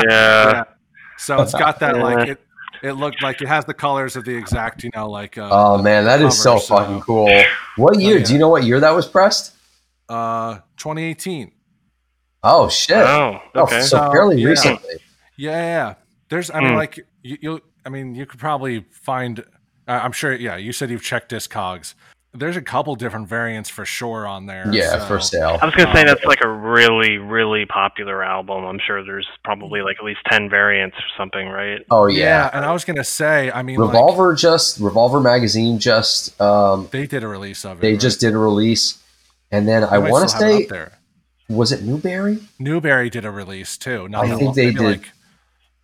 [0.00, 0.10] sick.
[0.10, 0.64] Yeah.
[1.18, 2.40] So it's got that like it.
[2.82, 5.82] It looked like it has the colors of the exact, you know, like uh, Oh
[5.82, 7.42] man, that is so cover, so- fucking cool.
[7.76, 8.18] What year?
[8.18, 8.24] yeah.
[8.24, 9.52] Do you know what year that was pressed?
[10.08, 11.50] uh 2018.
[12.42, 12.98] Oh shit!
[12.98, 14.48] Oh, Oh, so So, fairly yeah.
[14.48, 14.94] recently.
[15.38, 15.94] Yeah, yeah, yeah.
[16.28, 16.76] There's, I mean, Hmm.
[16.76, 19.40] like you, you, I mean, you could probably find.
[19.86, 20.32] Uh, I'm sure.
[20.34, 21.94] Yeah, you said you've checked Discogs.
[22.36, 24.64] There's a couple different variants for sure on there.
[24.72, 25.56] Yeah, so- for sale.
[25.62, 28.64] I was gonna say Um, that's like a really, really popular album.
[28.64, 31.82] I'm sure there's probably like at least ten variants or something, right?
[31.92, 32.24] Oh Yeah.
[32.24, 32.50] yeah.
[32.52, 37.06] and I was gonna say, I mean, like, Revolver just Revolver magazine just um they
[37.06, 37.82] did a release of it.
[37.82, 38.00] they right?
[38.00, 39.00] just did a release,
[39.52, 40.92] and then I want to still it say there.
[41.48, 42.38] was it Newbury?
[42.58, 44.08] Newbury did a release too.
[44.08, 44.84] Not I think long- they maybe, did.
[45.02, 45.10] like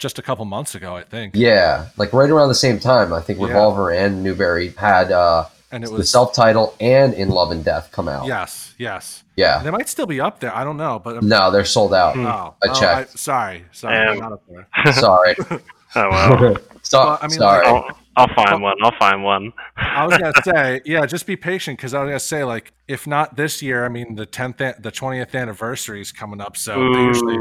[0.01, 1.35] just a couple months ago, I think.
[1.37, 3.13] Yeah, like right around the same time.
[3.13, 3.47] I think Yeah.
[3.47, 7.65] Revolver and Newbury had uh and it the was self title and In Love and
[7.65, 8.27] Death come out.
[8.27, 9.23] yes, yes.
[9.37, 9.63] Yeah.
[9.63, 10.53] They might still be up there.
[10.55, 12.15] I don't know, but No, they're sold out.
[12.17, 12.27] Hmm.
[12.27, 13.17] oh, I oh, checked.
[13.19, 14.07] sorry, sorry, Damn.
[14.07, 14.93] they're not up there.
[14.93, 15.37] Sorry.
[15.97, 16.57] Oh wow.
[16.83, 17.67] So- Well, I mean, sorry.
[17.67, 18.75] I'll, I'll find one.
[18.83, 19.53] I'll find one.
[19.77, 23.07] I was gonna say, yeah, just be patient because I was gonna say, like, if
[23.07, 27.01] not this year, I mean, the tenth, the twentieth anniversary is coming up, so they
[27.01, 27.37] usually,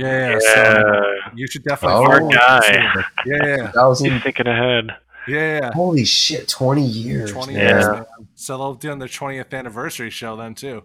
[0.00, 0.38] Yeah, Yeah.
[0.40, 1.96] so- you should definitely.
[1.98, 2.60] Oh, forward guy.
[2.60, 3.06] consider.
[3.26, 4.90] Yeah, yeah, Thousand- He's thinking ahead.
[5.26, 5.72] yeah, yeah.
[5.72, 7.32] Holy shit, 20 years.
[7.32, 7.54] Twenty.
[7.54, 7.68] Yeah.
[7.70, 8.04] years, man.
[8.36, 10.84] So they'll do the twentieth anniversary show then too.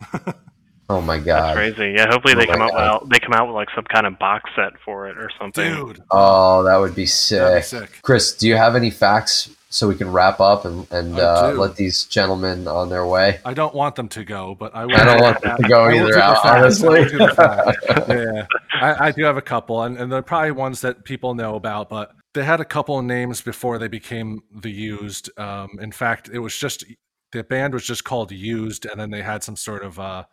[0.92, 1.56] Oh my That's god.
[1.56, 1.94] crazy.
[1.96, 4.06] Yeah, hopefully they Oh my come out with they come out with like some kind
[4.06, 5.74] of box set for it or something.
[5.74, 7.64] Dude, Oh, that would be that'd be sick.
[7.64, 7.90] sick.
[8.02, 11.76] Chris, do you have any facts so we can wrap up and, and uh, let
[11.76, 13.40] these gentlemen on their way?
[13.44, 15.84] I don't want them to go, but I, will I don't want them to go
[15.84, 16.44] I either, do the Al- facts.
[16.46, 17.04] I honestly.
[17.06, 18.08] do the facts.
[18.08, 18.46] yeah,
[18.82, 21.88] I, I do have a couple, and, and they're probably ones that people know about.
[21.88, 25.30] But they had a couple of names before they became the Used.
[25.38, 26.84] Um, in fact, it was just
[27.32, 30.24] the band was just called Used, and then they had some sort of uh,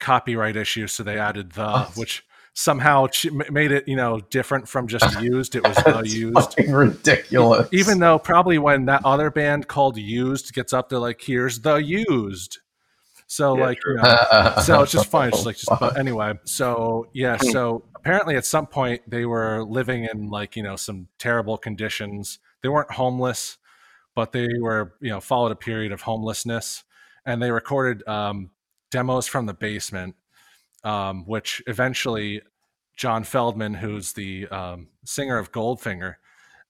[0.00, 1.90] copyright issue, so they added the, Oh.
[1.94, 2.24] which
[2.56, 5.56] somehow ch- made it you know different from just Used.
[5.56, 6.58] It was the Used.
[6.70, 7.68] ridiculous.
[7.72, 11.76] Even though probably when that other band called Used gets up, they're like, "Here's the
[11.76, 12.58] Used."
[13.26, 15.28] So Yeah, like, you know, so it's just fun.
[15.28, 19.24] It's Oh, just like, just, but anyway, so yeah, so apparently at some point they
[19.24, 22.38] were living in like you know some terrible conditions.
[22.62, 23.56] They weren't homeless,
[24.14, 26.84] but they were you know followed a period of homelessness,
[27.26, 28.50] and they recorded um,
[28.94, 30.14] demos from the basement,
[30.84, 32.40] um, which eventually
[32.96, 36.14] John Feldmann, who's the um, singer of Goldfinger.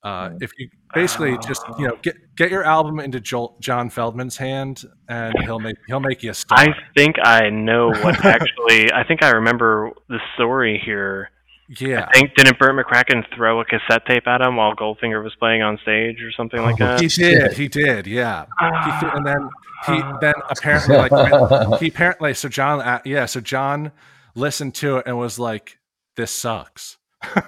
[0.03, 4.39] Uh, if you basically just you know get get your album into Joel, John Feldmann's
[4.39, 6.59] hand, and he'll make he'll make you a star.
[6.59, 8.91] I think I know what actually.
[8.91, 11.30] I think I remember the story here.
[11.68, 15.34] Yeah, I think didn't Bert McCracken throw a cassette tape at him while Goldfinger was
[15.38, 17.00] playing on stage or something like Oh, that?
[17.00, 17.53] He did.
[17.54, 18.07] He did.
[18.07, 18.45] Yeah.
[18.61, 19.49] He th- and then
[19.86, 23.92] he then apparently like he apparently so John uh, yeah so John
[24.34, 25.78] listened to it and was like
[26.16, 26.99] this sucks.
[27.24, 27.41] oh,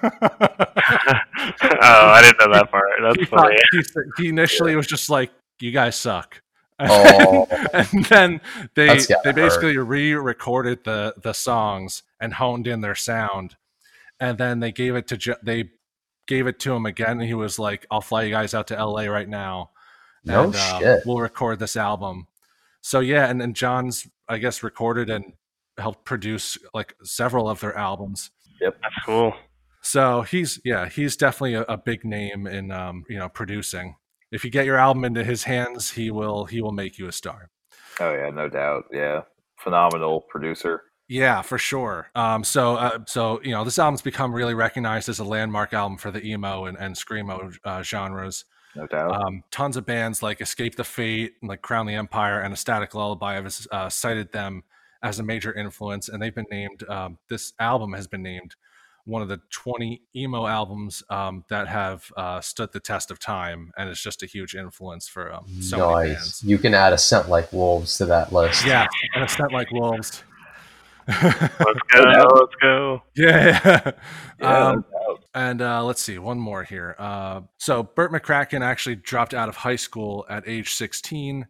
[1.81, 2.87] I didn't know that part.
[2.97, 3.55] he, That's thought, funny.
[4.17, 6.41] he, he initially was just like you guys suck.
[6.79, 7.47] Oh.
[7.73, 8.39] and then
[8.75, 13.55] they they basically re-recorded the the songs and honed in their sound,
[14.19, 15.69] and then they gave it to Jo- they
[16.27, 18.77] gave it to him again, and he was like, "I'll fly you guys out to
[18.77, 19.09] L.A.
[19.09, 19.71] right now,
[20.23, 22.27] No and uh, we'll record this album."
[22.81, 25.33] So yeah, and then John's I guess recorded and
[25.77, 28.31] helped produce like several of their albums.
[28.61, 29.33] Yep, that's cool.
[29.81, 33.95] So he's yeah, he's definitely a, a big name in um, you know producing.
[34.31, 37.11] If you get your album into his hands, he will he will make you a
[37.11, 37.49] star.
[37.99, 38.85] Oh yeah, no doubt.
[38.91, 39.21] Yeah,
[39.59, 40.81] phenomenal producer.
[41.07, 42.09] Yeah, for sure.
[42.15, 45.97] Um, so, uh, so you know, this album's become really recognized as a landmark album
[45.97, 48.45] for the emo and, and screamo uh, genres.
[48.75, 49.11] No doubt.
[49.11, 52.93] Um, tons of bands like Escape the Fate, like Crown the Empire, and A Static
[52.93, 54.63] Lullaby have uh, cited them
[55.01, 56.83] as a major influence, and they've been named.
[56.87, 58.55] Um, this album has been named
[59.05, 63.71] one of the 20 emo albums um, that have uh, stood the test of time,
[63.77, 66.17] and it's just a huge influence for um, so many nice.
[66.17, 66.43] bands.
[66.43, 68.65] You can add a scent like wolves to that list.
[68.65, 68.85] Yeah,
[69.15, 70.23] and a scent like wolves.
[71.23, 72.01] Let's go.
[72.01, 73.01] Let's go.
[73.15, 73.91] Yeah.
[74.41, 74.85] yeah, um,
[75.33, 76.95] and uh, let's see, one more here.
[76.99, 81.47] Uh, so Bert McCracken actually dropped out of high school at age 16,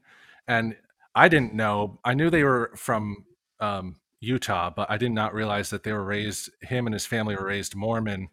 [0.48, 0.76] and
[1.16, 2.00] I didn't know.
[2.06, 3.26] I knew they were from
[3.60, 6.50] um, Utah, but I did not realize that they were raised.
[6.62, 8.30] Him and his family were raised Mormon.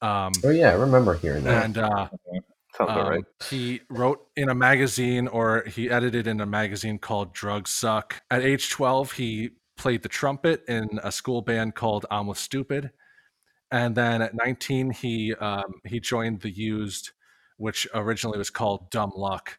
[0.00, 1.64] Um, Oh yeah, I remember hearing that.
[1.64, 2.08] and uh,
[2.80, 3.24] um, right.
[3.50, 8.22] He wrote in a magazine or he edited in a magazine called Drugs Suck.
[8.30, 9.50] At age 12, he
[9.80, 12.90] played the trumpet in a school band called Almost Stupid.
[13.72, 17.12] And then at 19, he um, he joined the Used,
[17.56, 19.58] which originally was called Dumb Luck.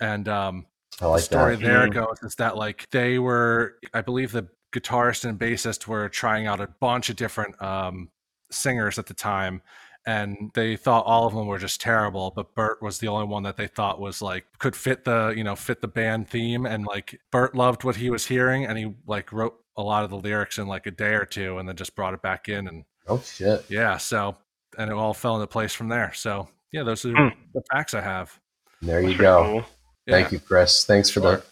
[0.00, 0.66] And um,
[1.00, 1.64] like the story that.
[1.64, 1.94] there Mm.
[1.94, 6.60] goes is that like they were, I believe the guitarist and bassist were trying out
[6.60, 8.10] a bunch of different um,
[8.52, 9.62] singers at the time,
[10.06, 12.32] and they thought all of them were just terrible.
[12.34, 15.44] But Bert was the only one that they thought was like could fit the you
[15.44, 18.94] know fit the band theme, and like Bert loved what he was hearing, and he
[19.06, 21.76] like wrote a lot of the lyrics in like a day or two, and then
[21.76, 23.64] just brought it back in, and Oh shit.
[23.68, 24.36] yeah, so
[24.78, 26.12] and it all fell into place from there.
[26.14, 27.28] So yeah, those are Hmm.
[27.54, 28.38] the facts I have.
[28.82, 29.42] There you go.
[29.44, 29.64] cool.
[30.08, 30.32] Thank Yeah.
[30.34, 30.84] you, Chris.
[30.84, 31.36] Thanks for Sure.
[31.36, 31.42] the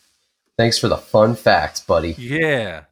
[0.56, 2.12] thanks for the fun facts, buddy.
[2.18, 2.84] Yeah.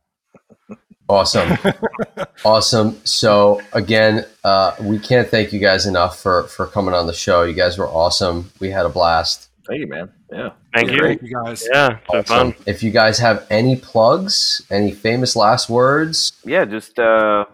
[1.13, 1.59] Awesome.
[2.45, 3.01] awesome.
[3.05, 7.43] So again, uh, we can't thank you guys enough for for coming on the show.
[7.45, 8.51] You guys were awesome.
[8.61, 9.49] We had a blast.
[9.69, 10.11] Thank you, man.
[10.33, 10.51] Yeah.
[10.75, 10.99] Thank you.
[10.99, 11.21] great.
[11.21, 11.69] Thank you guys.
[11.73, 12.53] Yeah, it's been Awesome.
[12.55, 12.65] fun.
[12.67, 17.45] If you guys have any plugs, any famous last words, Yeah, just uh,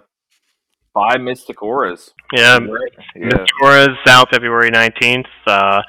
[0.94, 2.10] buy Mystic Auras.
[2.32, 3.24] Yeah, Yeah.
[3.26, 5.26] Mystic Auras out February 19th.
[5.46, 5.82] Uh,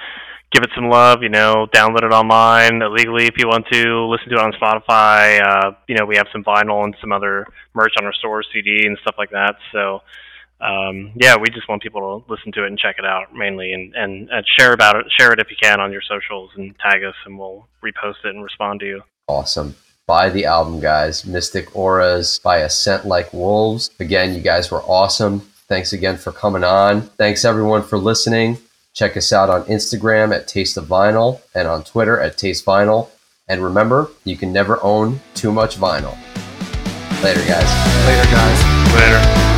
[0.51, 4.29] give it some love, you know, download it online illegally if you want to, listen
[4.29, 5.41] to it on Spotify.
[5.41, 8.85] Uh, you know, we have some vinyl and some other merch on our store, CD
[8.85, 9.57] and stuff like that.
[9.71, 10.01] So,
[10.61, 13.71] um, yeah, we just want people to listen to it and check it out mainly
[13.73, 16.75] and, and, and share about it, share it if you can on your socials and
[16.79, 19.03] tag us and we'll repost it and respond to you.
[19.27, 19.75] awesome.
[20.07, 21.23] Buy the album, guys.
[21.23, 23.91] Mystic Auras by A Scent Like Wolves.
[23.99, 25.41] Again, you guys were awesome.
[25.67, 27.01] Thanks again for coming on.
[27.01, 28.57] Thanks everyone for listening.
[28.99, 33.07] Check us out on Instagram at Taste of Vinyl and on Twitter at Taste Vinyl.
[33.47, 36.17] And remember, you can never own too much vinyl.
[37.23, 38.05] Later, guys.
[38.05, 38.93] Later, guys.
[38.93, 39.48] Later.